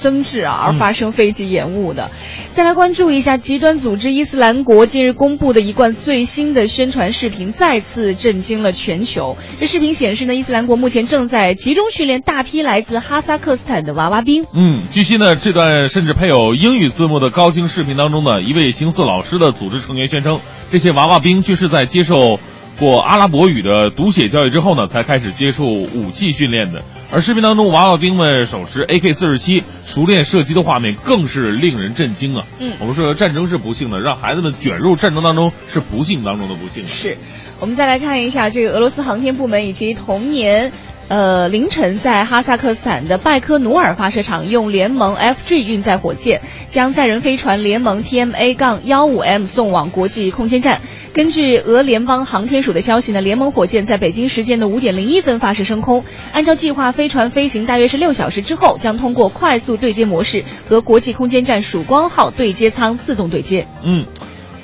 [0.00, 2.10] 增至啊而发生飞机延误的。
[2.52, 9.36] 再来关注一下极端组织伊斯兰国近日公布的一贯最新的宣传视频，再次震惊了全球。
[9.60, 14.44] 这视频显示呢，伊斯兰国目前正在集中训练大批来自哈萨克斯坦的娃娃兵。
[14.54, 20.40] 嗯，据悉呢，这段甚至配有英语字幕的高清视频当中呢，一位形似老师的组织成员宣称，
[20.72, 22.40] 这些娃娃兵均是在接受
[22.80, 26.82] 过阿拉伯语的读写教育之后呢，才开始接触武器训练的。
[27.12, 32.46] 而视频当中娃娃兵们手持 AK 四十七熟练射击的画面，更是令人震惊啊！
[32.58, 36.86] 嗯我们说战争是不幸的，让孩子们卷入战争当中是不幸当中的不幸。
[36.86, 37.18] 是，
[37.60, 40.72] 我们再来看一下这个俄罗斯航天部门以及同年。
[41.10, 50.80] 呃，凌晨在哈萨克斯坦的拜科努尔发射场，用联盟 FG 运载火箭将载人飞船联盟 TMA 杠幺五 M 送往国际空间站。
[51.12, 63.66] 根据俄联邦航天署的消息呢，联盟火箭在北京时间的五点零一分发射升空，按照计划，飞船飞行大约是六小时之后，将通过快速对接模式和国际空间站曙光号对接舱自动对接。
[63.84, 64.06] 嗯，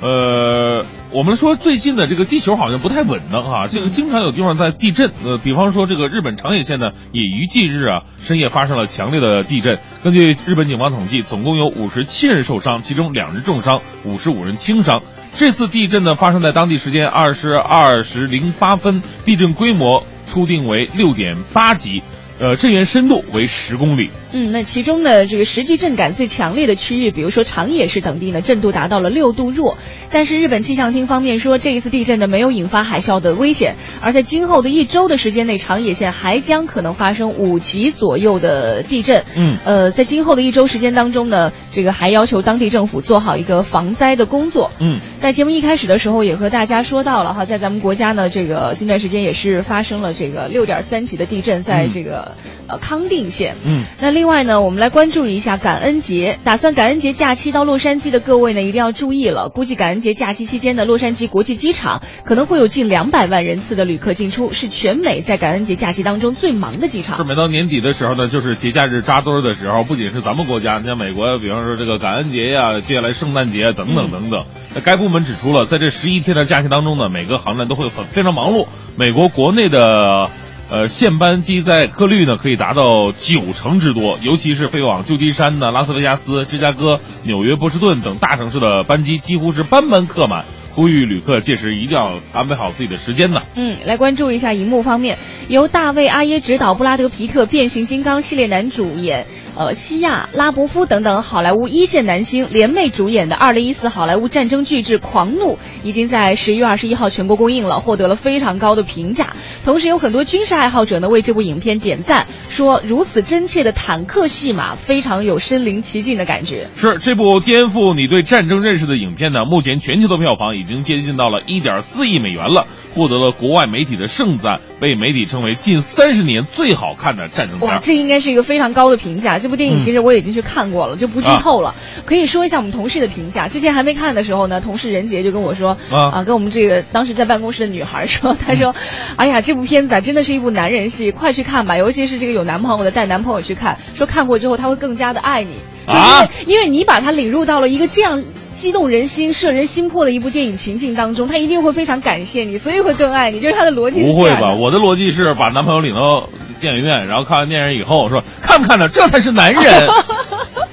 [0.01, 0.85] 呃，
[1.17, 5.11] 我们说最近的这个地球好像不太稳当啊，这个经常有地方在地震。
[5.25, 9.79] 呃，比方说这个日本长野县呢，也于近日啊深夜发生了强烈的地震。
[10.03, 15.01] 根据日本警方统计，总共有五十七人受伤，其中两人重伤，五十五人轻伤。
[15.35, 22.03] 这次地震呢发生在当地时间二十二时零八分，地震规模初定为六点八级，
[22.39, 24.09] 呃，震源深度为十公里。
[24.31, 29.77] 嗯，那其中呢，这个实际震感最强烈的区域，比如说长野市等地呢，震度达到了六度弱。
[30.11, 39.23] 但是日本气象厅方面说，这一次地震呢没有引发海啸的危险，而在今后的一周的时间内，长野县还将可能发生五级左右的地震。
[39.35, 44.69] 嗯，呃，在今后的一周时间当中呢，这个还要求当地政府做好一个防灾的工作。
[44.79, 52.26] 嗯，在节目一开始的时候也和大家说到了哈，在咱们国家呢，这个近段时间也是发生了这个六点三级的地震，在这个、
[52.67, 53.55] 呃康定县。
[53.63, 56.39] 嗯，那另外呢，我们来关注一下感恩节。
[56.43, 59.49] 打算感恩节假期到洛杉矶的各位呢，一定要注意了。
[59.49, 67.17] 估计感恩节假期期间的，洛杉矶国际机场可能会有近两百万人次的旅客进出，是全美在感恩节假期当中最忙的机场。
[67.17, 74.45] 是每到年底的时候呢，就是节假日扎堆儿的时候，不仅是咱们国家，你像美国，比方说这个感恩节呀、接下来圣诞节啊等等等等。
[74.75, 78.67] 那该部门指出了，在这十一天的假期当中呢，每个航站都会很非常忙碌。
[78.97, 80.29] 美国国内的。
[80.69, 90.43] 呃，现班机载客率呢可以达到九成之多，尤其是飞往旧金山的、拉斯维加斯、芝加哥、纽约、波士顿等大城市的班机几乎是班班客满。
[90.77, 93.41] 呼吁旅客届时一定要安排好自己的时间呢。
[93.55, 95.17] 嗯，来关注一下荧幕方面，
[95.47, 99.25] 由大卫·阿耶执导，布拉德·皮特《变形金刚》系列男主演，
[99.55, 109.33] 呃，西亚·拉伯夫等等好莱坞一线男星联袂主演的2014好莱坞战争巨制《狂怒》，已经在十一月二十一号全国公映了，获得了非常高的评价。
[109.65, 116.67] 同时，有很多军事爱好者呢为这部影片点赞，说如此真切的坦克戏码非常有身临其境的感觉。
[116.75, 127.69] 是这部颠覆你对战争认识的影片呢，目前全球的票房已经接近到了一点四亿美元了，获得了国外媒体的盛赞，被媒体称为近三十年最好看的战争片。
[127.69, 129.39] 哇，这应该是一个非常高的评价。
[129.39, 131.73] 这部电影其实我已经去看过了，就不剧透了。
[132.05, 133.47] 可以说一下我们同事的评价。
[133.47, 138.75] 之前还没看的时候呢，同事任杰就跟我说，啊，跟我们这个当时在办公室的女孩说，她说，
[139.15, 145.53] 哎呀，这部片子啊，真的是一部男人戏，快去看吧，尤其是这个有男朋友的，带男朋友去看，说看过之后他会更加的爱你，
[145.85, 148.23] 啊，因为你把他领入到了一个这样。
[148.57, 153.39] 激动人心、摄人心魄的一部电影情境当中，他一定会非常感谢你，所以会更爱你。
[153.39, 154.03] 就是他的逻辑。
[154.03, 154.55] 不会吧？
[154.59, 156.27] 我的逻辑是把男朋友领到
[156.59, 158.89] 电影院，然后看完电影以后说看不看呢？
[158.89, 159.63] 这才是男人。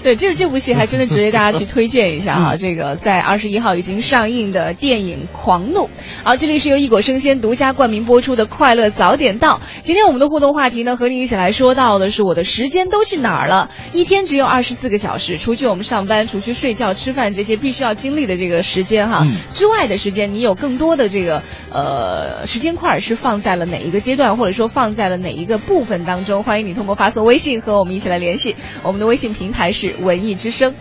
[0.02, 2.56] 对，就是这部戏还真的值得大家去推荐一下啊！
[2.56, 5.80] 这个在二十一号已经上映的电影《狂怒》。
[6.24, 9.56] 好，这里是由一果生鲜独家冠名播出的《快乐早点到》。
[9.82, 13.68] 今天我们的互动话题呢，和你一起来说到的是我的时间都去哪儿了？
[13.92, 26.42] 一天只有二十四个小时，除去我们上班、除去睡觉、吃饭这些必须要经历的这个时间哈、嗯、之外的时间，你有更多的这个呃时间块是放在了哪一个阶段，或者说放在了哪一个部分当中？
[26.42, 28.56] 欢迎你通过发送微信和我们一起来联系。
[28.82, 29.89] 我们的微信平台是。
[29.98, 30.74] 文艺之声。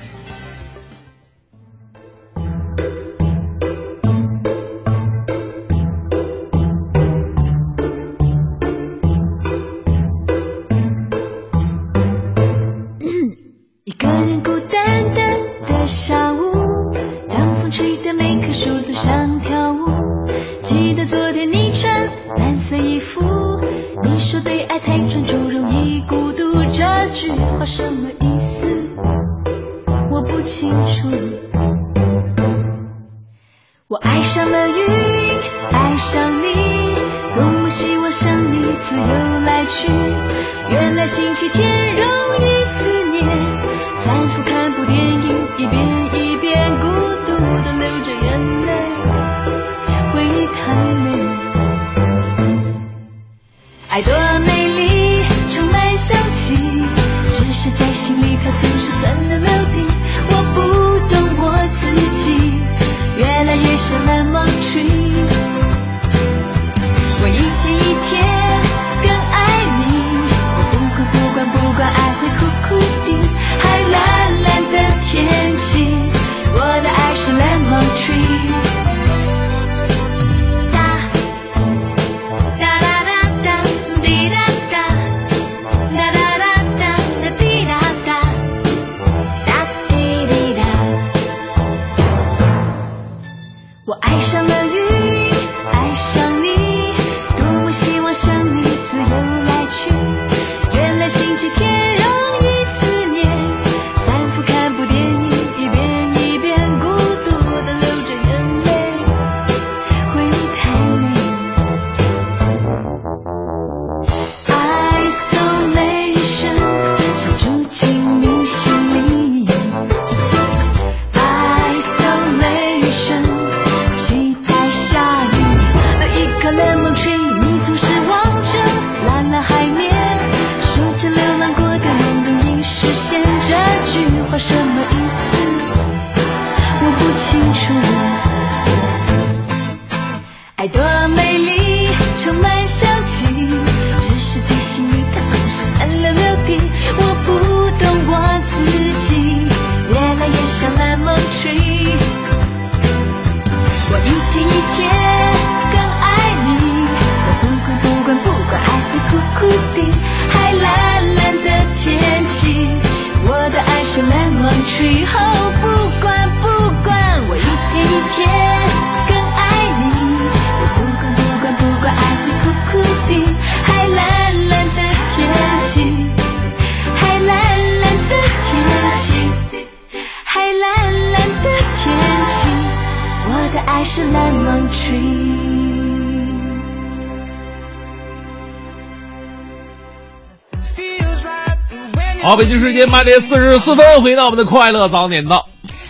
[192.40, 195.49] 北京时间八点四十四分，回到我们的快乐早点到，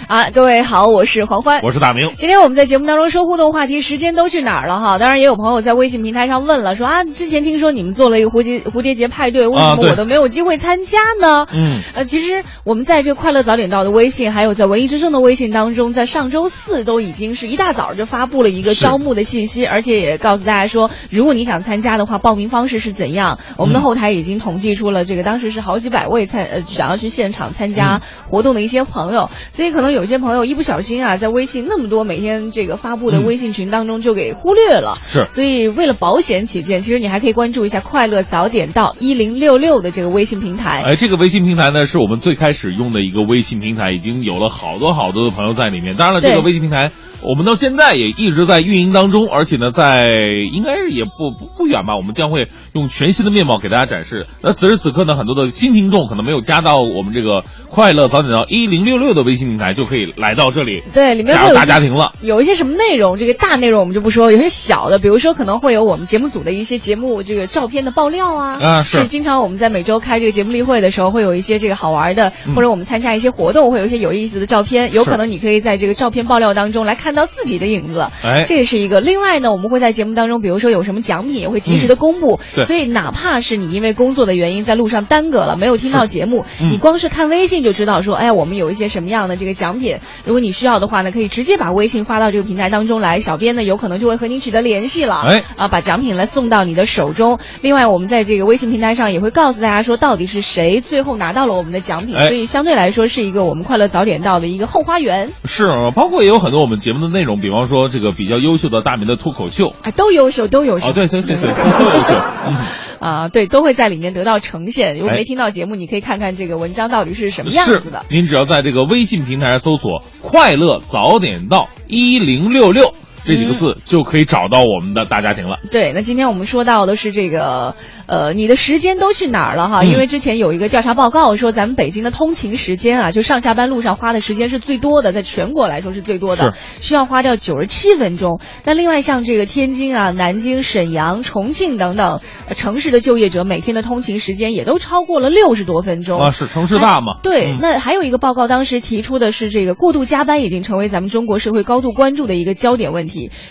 [0.10, 2.14] 啊，各位好，我是黄欢，我是大明。
[2.16, 4.98] 今天我们在节目当中说互动话题，时间都去哪儿了哈？
[4.98, 11.46] 当然也有朋友在微信平台上问了，说啊，之前听说你们做了一个蝴蝶蝴蝶结派对，为什么我都没有机会参加呢？
[11.54, 23.38] 嗯，呃，其实我们在这快乐早点到的微信，还有在文艺之声的微信当中，在上周四都已经是一大早就发布了一个招募的信息，而且也告诉大家说，如果你想参加的话，报名方式是怎样。
[23.58, 34.96] 我们的嗯后台已经统计出了这个当时是好几百位参呃想要去现场参加活动的一些朋友，所以可能有些朋友一不小心啊，在微信那么多每天这个发布的嗯微信群当中就给忽略了。
[35.12, 40.84] 是所以为了保险起见，其实你还可以关注一下“快乐早点到一零六六”的这个微信平台。
[40.86, 45.96] 哎，这个微信平台呢，是我们最开始用的一个微信平台，已经有了好多好多的朋友在里面。
[45.96, 50.10] 当然了，这个微信平台我们到现在也一直在运营当中，而且呢，在
[50.54, 54.28] 应该是也不不不远吧，我们将会用全新的面貌给大家展示。
[54.42, 62.14] 那此时此刻呢，很多的新听众可能没有加到我们这个快乐早点到一零六六的微信平台，就可以来到这里，对，里面会有大家庭了。
[62.22, 63.18] 有一些什么内容？
[63.18, 68.56] 这个大内容我们就不说，有些小的，比如说可能会有我们节目组的一些节目这个照片的爆料啊。
[68.62, 74.94] 啊是经常我们在每周开这个节目例会的时候，会有一些这个好玩的，嗯或者我们参加一些活动，会有一些有意思的照片。
[74.94, 78.08] 有可能你可以在这个照片爆料当中来看到自己的影子。
[78.24, 79.02] 哎这是一个。
[79.02, 82.40] 另外呢，我们会在节目当中，比如说有什么奖品，也会及时的公布。
[82.56, 89.79] 对所以哪怕是你因为工作的原因在路上耽搁了，没有听到节目，嗯你光是看微信就知道说，哎呀，我们有一些什么样的这个奖品。
[90.26, 95.22] 如果你需要的话呢，可以直接把微信发到这个平台当中来，小编呢有可能就会和你取得联系了。
[95.22, 97.40] 哎啊，把奖品来送到你的手中。
[97.62, 105.32] 另外，我们在这个微信平台上也会告诉大家说，到底是谁最后拿到了我们的奖品，哎所以相对来说是一个我们快乐早点到的一个后花园。
[105.46, 109.74] 是，包括也有很多我们节目的内容，比方说这个比较优秀的大明的脱口秀。
[109.84, 110.90] 啊，都优秀，都优秀。
[110.90, 112.16] 哦，对对对对，都优秀。
[112.48, 112.56] 嗯，
[113.00, 114.96] 啊，对，都会在里面得到呈现。
[114.96, 118.06] 如果哎没听到节目，你可以看看这个文章到底是什么样子的。
[118.10, 122.94] 您只要在这个微信平台上搜索“快乐早点到一零六六”
[123.26, 125.60] 这几个字，就可以找到我们的大家庭了。
[125.70, 127.76] 对，那今天我们说到的是这个，
[128.08, 129.82] 呃，你的时间都去哪儿了哈？
[129.82, 138.40] 嗯因为之前有一个调查报告说，咱们北京的通勤时间啊，就上下班路上花的时间是最多的，在全国来说是最多的，需要花掉九十七分钟。
[138.66, 147.20] 那另外像这个天津啊、南京、沈阳、重庆等等、呃城市的就业者，每天的通勤时间也都超过了六十多分钟啊，是城市大嘛？
[147.24, 153.09] 对，嗯那还有一个报告，当时提出的是这个过度加班已经成为咱们中国社会高度关注的一个焦点问题。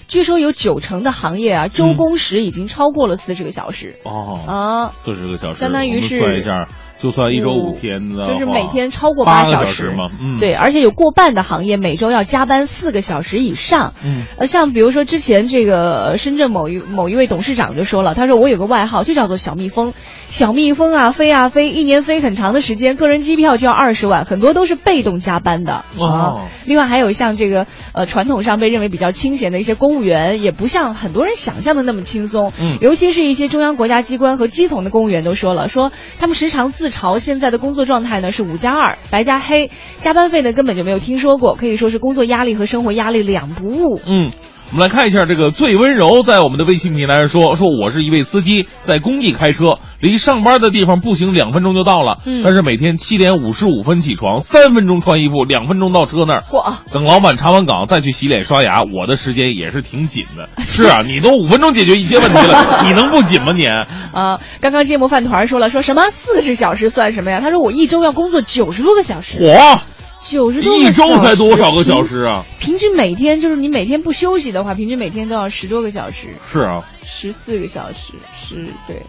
[0.09, 3.99] 据说有九成的行业啊，周工时已经超过了四十个小时。
[4.05, 6.69] 哦啊，四十个小时，相当于是算一下，
[7.01, 10.11] 就算一周五天的话，就是每天超过八个小时嘛。
[10.21, 13.95] 嗯，对，而且有过半的行业每周要加班四个小时以上。
[14.05, 19.95] 嗯，呃，像比如说之前这个呃深圳某一某一位董事长就说了，他说我有个外号就叫做小蜜蜂，
[20.29, 25.85] 小蜜蜂啊飞啊飞，一年飞很长的时间，个人机票就要二十万，很多都是被动加班的。
[25.99, 32.53] 哦啊，另外还有像这个呃传统上被认为比较清闲的一些公务员，也不像很多人想象的那么轻松。
[32.59, 44.01] 嗯尤其是一些中央国家机关和基层的公务员都说了，说他们时常自嘲现在的工作状态呢是五加二，白加黑，加班费呢根本就没有听说过，可以说是工作压力和生活压力两不误。
[44.07, 44.31] 嗯。
[44.71, 52.19] 我们来看一下这个最温柔，在我们的微信平台上说说我是一位司机，在工地开车，离上班的地方步行两分钟就到了。
[52.27, 56.45] 嗯但是每天七点五十五分起床，三分钟穿衣服，两分钟到车那儿。
[56.51, 56.75] 嚯！
[56.93, 60.51] 等老板查完岗再去洗脸刷牙，我的时间也是挺紧的。
[60.63, 63.65] 是啊，你都五分钟解决一切问题了， 你能不紧吗你？
[63.65, 67.41] 啊，刚刚芥末饭团说了，说什么四十小时算什么呀？
[67.41, 69.39] 他说我一周要工作九十多个小时。
[69.39, 69.79] 嚯！
[70.21, 72.45] 九十多个一周才多少个小小时啊？
[72.59, 79.03] 平均每天就是你每天不休息的话，平均每天都要十多个小时，是啊，十四个小时，是对，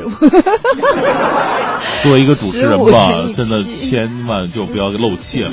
[0.00, 0.10] 十五。
[2.02, 5.50] 作为一个主持人吧15乘以，真的千万就不要露怯了。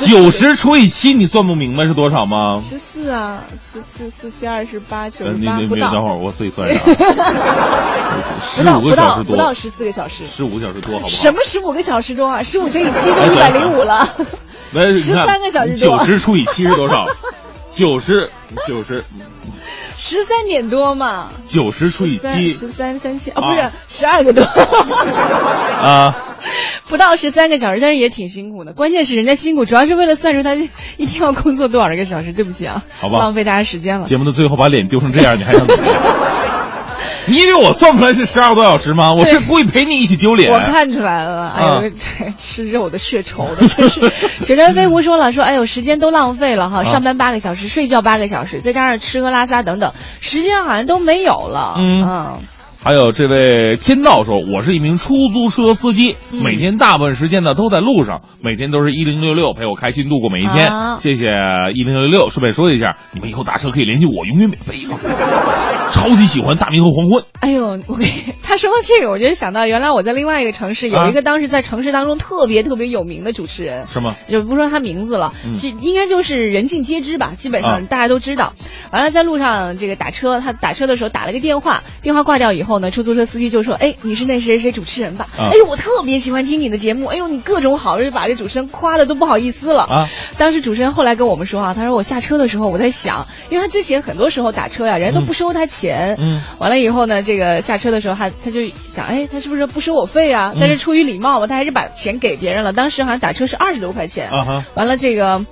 [0.00, 2.58] 九十除以七，你算不明白是多少吗？
[2.60, 6.86] 十四啊，十四四七二十八九呃，十八不到，你等会儿，我自己算一下啊。
[8.40, 10.26] 十五个小时多，不到十四个小时。
[10.26, 11.08] 十五个小时多，好不好？
[11.08, 12.42] 什么十五个小时多啊？
[12.42, 14.16] 十五乘以七就哎一百零五了。
[14.72, 17.06] 来，你看13个小时多九十除以七是多少？
[17.74, 18.30] 九十
[18.66, 19.04] 九十
[19.98, 21.30] 十三点多嘛。
[21.46, 24.42] 九十除以七十三三七哦，啊不是十二个多。
[24.42, 26.14] 啊，
[26.88, 28.72] 不到十三个小时，但是也挺辛苦的。
[28.72, 32.32] 关键是人家辛苦，主要是为了算出他一天要工作多少个小时。
[32.32, 34.06] 对不起啊，好吧浪费大家时间了。
[34.06, 36.02] 节目的最后把脸丢成这样，你还想怎么样？
[37.26, 39.14] 你以为我算不出来是十二个多小时吗？
[39.14, 40.52] 我是故意陪你一起丢脸。
[40.52, 44.00] 我看出来了，哎啊呦， 这吃肉的血稠的，真是。
[44.42, 51.76] 雪山飞狐说了，说哎呦，时间都浪费了哈，啊上班八个小时，睡觉八个小时，再加上吃喝拉撒等等，时间好像都没有了。
[51.78, 52.38] 嗯
[52.84, 60.68] 还有这位天道说，我是一名出租车司机，嗯每天大部分时间呢都在路上，每天都是一零六六陪我开心度过每一天。
[60.68, 61.26] 啊谢谢
[61.74, 62.28] 一零六六。
[62.28, 64.74] 顺便说一下，你们以后打车可以联系我，永远免费。
[65.92, 67.24] 超级喜欢大明和黄昏。
[67.38, 68.06] 哎呦，我给
[68.42, 74.16] 他说到这个，我就想到原来我在另外一个城市有一个当时在城市当中特别特别有名的主持人，是吗？
[74.28, 78.54] 就不说他名字了，嗯其应该就是人尽皆知吧，基本啊上大家都知道。
[78.90, 85.28] 完了，在路上这个打车，他打车的时候打了个电话，电话挂掉以后呢，出租车司机就说：“哎，你是那谁谁谁主持人吧？
[85.36, 89.82] 啊哎呦，我特别喜欢听你的节目，哎呦，你各种好，就把这主持人夸的都不好意思了。
[89.82, 90.08] 啊，
[90.38, 100.52] 当时主持人后来跟我们说啊，他说我下车的时候我在想，因为他之前很多时候打车呀，人家都不收他钱，嗯，完了以后呢，这个下车的时候他他就想，哎，他是不是不收我费啊？
[100.54, 102.72] 嗯但是出于礼貌嘛，他还是把钱给别人了。
[102.72, 105.44] 当时好像打车是二十多块钱，啊哈，完了这个。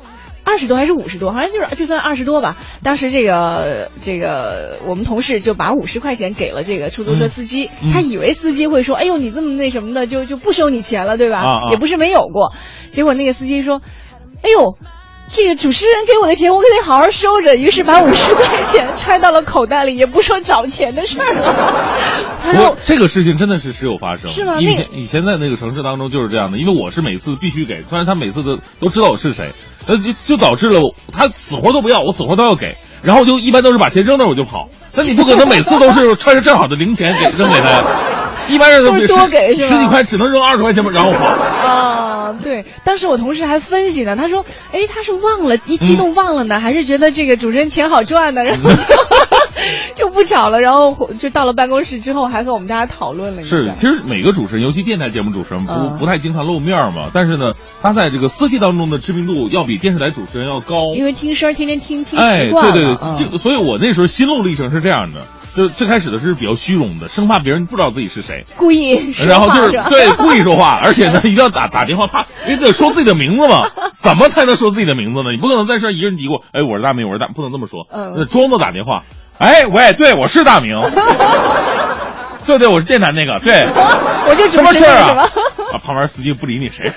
[0.44, 2.56] 二十多还是五十多，好像就是就算二十多吧。
[2.82, 12.52] 当时这个这个我们同事就把五十块钱给了这个出租车司机，嗯嗯他以为司机会说：“哎呦，你这么那什么的，就就不收你钱了，对吧？”啊啊也不是没有过。
[12.90, 13.80] 结果那个司机说
[14.42, 14.74] ：“哎呦。”
[15.32, 17.54] 这个主持人给我的钱，我可得好好收着。
[17.54, 21.54] 于是把五十块钱 揣到了口袋里，也不说找钱的事儿了。
[22.42, 29.52] 他说这个事情真的是时有发生，是吗以那个前以前在那个城市当中就是这样的，因为我是每次必须给，虽然他每次都都知道我是谁，
[29.86, 30.80] 呃，就就导致了
[31.12, 37.84] 他死活都不要，我死活都要给，然后就一般都是把钱扔那儿我就跑，那你不可能每次都是揣着正好的零钱给扔给他，
[38.48, 41.26] 一般人都 多给是十几块只能扔二十块钱然后跑。
[41.26, 41.99] 啊，
[42.38, 48.76] 对，当时我同事还分析呢，他说，哎，他是忘了，一激动忘了呢，还是觉得这个主持人钱好赚呢，然后就
[50.06, 53.56] 就不找了，然后就到了办公室之后，还和我们大家讨论了一下。
[53.56, 57.10] 是，其实每个主持人，尤其电台节目主持人，不、嗯不太经常露面嘛。
[57.12, 60.94] 但是呢，他在这个司机当中的知名度要比电视台主持人要高。
[60.94, 65.20] 因为听声天天听听哎，习惯对对对，这个，所以我那时候心路历程是这样的，
[65.56, 68.44] 就最开始的是比较虚荣的，生怕别人不知道自己是谁。
[68.56, 73.66] 故意说然后就是对故意说话， 而且呢，一定要打打电话，怕你得说自己的名字嘛？
[73.92, 75.32] 怎么才能说自己的名字呢？
[75.32, 79.02] 你不可能在这一个人嘀咕，哎，我是大明，我是大，不能这么说，嗯那装作打电话，
[79.38, 80.80] 哎，喂，对，我是大明，
[82.46, 83.66] 对对，我是电台那个，对，
[84.28, 85.28] 我就什么事儿啊？
[85.72, 86.92] 啊，旁边司机不理你，谁？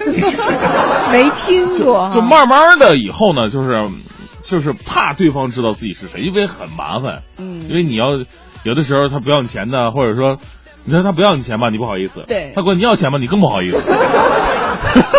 [1.11, 3.69] 没听过哈，就慢慢的以后呢，就是
[4.53, 7.23] 就是怕对方知道自己是谁，因为很麻烦。
[7.39, 8.05] 嗯因为你要
[8.63, 10.37] 有的时候他不要你钱的，或者说
[10.85, 13.91] 你说他不要你钱吧，你不好意思；对他管你要钱吧，你更不好意思。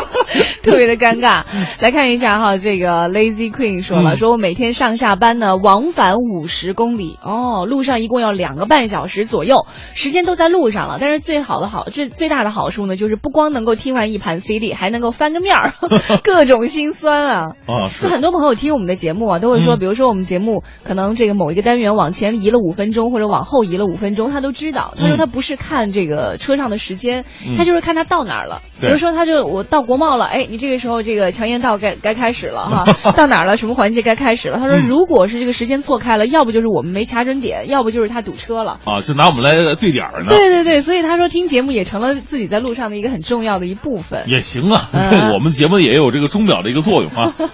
[0.65, 1.45] 特别的尴尬。
[1.81, 10.99] 来看一下哈，这个 Lazy Queen 说了，嗯说我每天上下班呢，往返五十公里，哦，路上一共要两个半小时左右，时间都在路上了。
[11.01, 15.75] 但是最好的好，最最大的好处呢，就是不光能够听完一盘 CD，还能够翻个面儿，
[16.25, 17.41] 各种心酸啊。
[17.67, 24.95] 啊，就是很多朋友听我们的节目啊，都会说，嗯比如说我们节目可能这个某一个单元往前移了五分钟，或者往后移了五分钟，他都知道。
[24.97, 28.63] 他说嗯他不是看这个车上的时间，嗯他就是看他到哪儿了。
[28.81, 33.57] 比如说，他就我到国贸了，哎，你这个时候这个强颜道该该开始了哈， 到哪儿了？
[33.57, 34.61] 什么环节该开始了？
[34.61, 38.79] 他说，嗯如果是这个时间错开了，要不就是我们没掐准点，要不就是他堵车了。
[38.85, 40.29] 啊，就拿我们来对点儿呢。
[40.29, 44.27] 对对对，所以他说听节目也成了自己在路上的一个很重要的一部分。
[44.29, 47.35] 也行啊， 嗯这我们节目也有这个钟表的一个作用啊。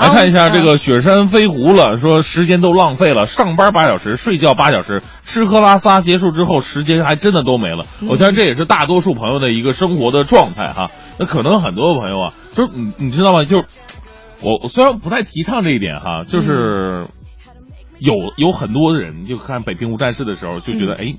[0.00, 7.84] 来看一下这个雪山飞狐了，说时间都浪费了，上班八小时，睡觉八小时，吃喝拉撒结束之后，时间还真的都没了。
[8.00, 10.88] 嗯我相信这也是大多数朋友的一个生活的状态哈。
[11.20, 13.44] 那可能很多朋友啊，就是你你知道吗？
[13.44, 13.64] 就是
[14.42, 17.06] 我我虽然不太提倡这一点哈，就是
[17.98, 21.14] 有有很多人就看《北平无战事》的时候就觉得哎。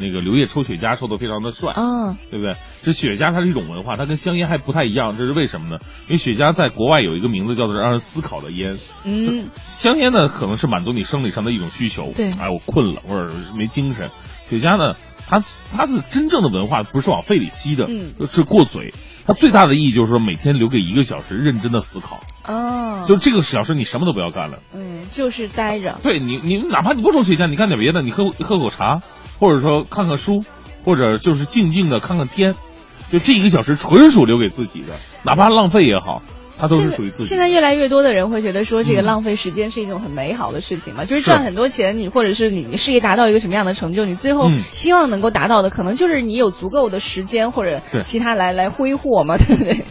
[0.00, 2.54] 那个刘烨抽雪茄抽的非常的帅，啊，对不对？
[2.84, 5.78] 这雪茄它是一种文化，它跟香烟还不太一样，这是为什么呢？
[6.04, 14.10] 因为雪茄在国外有一个名字叫做让人思考的烟，嗯，香烟呢可能是满足你生理上的一种需求，对哎，我困了或者没精神。
[14.44, 14.94] 雪茄呢，
[15.28, 15.40] 它
[15.72, 18.94] 它的真正的文化不是往肺里吸的，嗯是过嘴。
[19.28, 24.60] 它最大的意义就是说，每天留给一个小时认真的思考，哦，就这个小时你什么都不要干了。
[24.74, 25.98] 嗯，就是待着。
[26.02, 29.02] 对你，你哪怕你不抽雪茄，你干点别的，你喝喝口茶，
[29.38, 30.44] 或者说看看书，
[30.82, 32.54] 或者就是静静的看看天，
[33.10, 34.94] 就这一个小时纯属留给自己的，
[35.24, 36.22] 哪怕浪费也好。
[36.58, 37.24] 它都是属于自己。
[37.24, 49.84] 现在越来越多的人会觉得说，这个嗯浪费时间是一种很美好的事情嘛，就是赚很多钱，你或者是你你事业达到一个什么样的成就，你最后嗯希望能够达到的，可能就是你有足够的时间或者其他来来挥霍嘛， 对不对？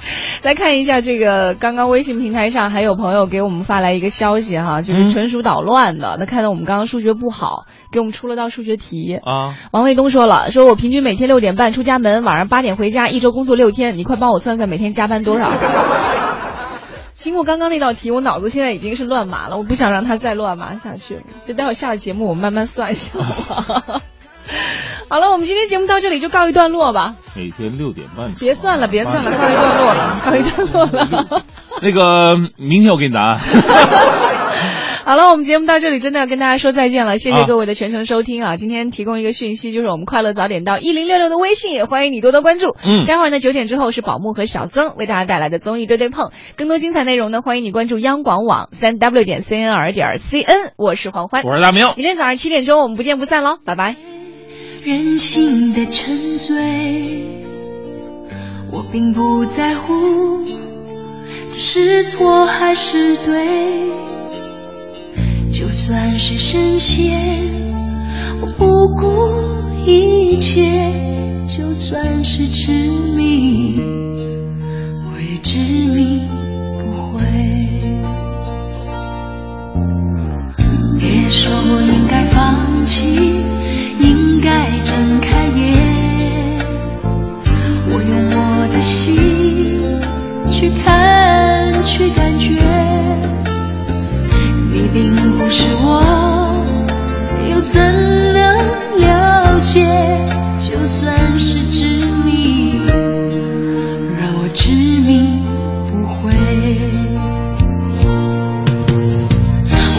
[0.44, 6.18] 来看一下这个，刚刚微信平台上还有朋友给我们发来一个消息哈，就是嗯纯属捣乱的。
[6.20, 9.16] 那看到我们刚刚数学不好，给我们出了道数学题。
[9.24, 15.52] 啊，王卫东说了，说我平均每天六点半出家门，晚上八点回家，一周工作六天，你快帮我算算每天加班多少？
[17.28, 21.24] 经过刚刚那道题，我脑子现在已经是乱麻了，我不想让它再乱麻下去了。
[21.46, 23.20] 就待会儿下了节目，我们慢慢算一下。
[23.20, 24.00] 好
[25.10, 27.16] 好了，我们今天节目到这里就告一段落吧。
[27.36, 28.34] 每天六点半。
[28.40, 31.44] 别算了，别算了，告一段落了，告一段落了。
[31.82, 33.38] 那个，明天我给你答案。
[35.08, 38.58] 好了，我们节目到这里真的要跟大家说再见了，谢谢啊各位的全程收听啊！
[38.58, 42.76] 今天提供一个讯息，就是我们快乐早点到一零六六的微信，也欢迎你多多关注。
[42.84, 53.96] 嗯待会儿呢九点之后是宝木和小曾为大家带来的综艺对对碰，更多精彩内容呢，欢迎你关注央广网三 w 点 cnr 点 cn，我是黄欢，我是大明明天早上七点钟我们不见不散喽，拜拜。
[54.84, 57.46] 任性的沉醉，
[58.74, 60.44] 我并不在乎
[61.54, 64.17] 这是错还是对。
[65.58, 67.20] 就算是深陷，
[68.42, 69.28] 我不顾
[69.88, 70.62] 一切；
[71.48, 72.72] 就算是执
[73.16, 73.80] 迷，
[75.02, 76.22] 我也执迷
[76.80, 77.24] 不悔。
[81.00, 83.42] 别说我应该放弃，
[84.00, 86.60] 应该睁开眼。
[87.90, 90.00] 我用我的心
[90.52, 93.27] 去看，去感觉。
[94.98, 96.66] 并不是我，
[97.52, 97.80] 又怎
[98.34, 98.56] 能
[99.00, 99.86] 了解？
[100.60, 101.86] 就算是执
[102.26, 105.46] 迷，让我执迷
[105.88, 106.34] 不悔。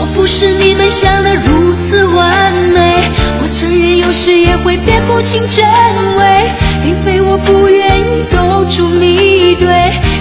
[0.01, 3.01] 我不是你们想的如此完美，
[3.41, 5.65] 我承认有时也会辨不清真
[6.16, 6.51] 伪，
[6.83, 9.69] 并非我不愿意走出迷堆，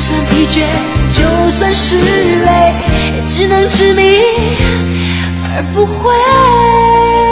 [0.00, 0.64] 算疲倦，
[1.12, 2.72] 就算是累，
[3.16, 4.02] 也只能执迷
[5.42, 7.27] 而不悔。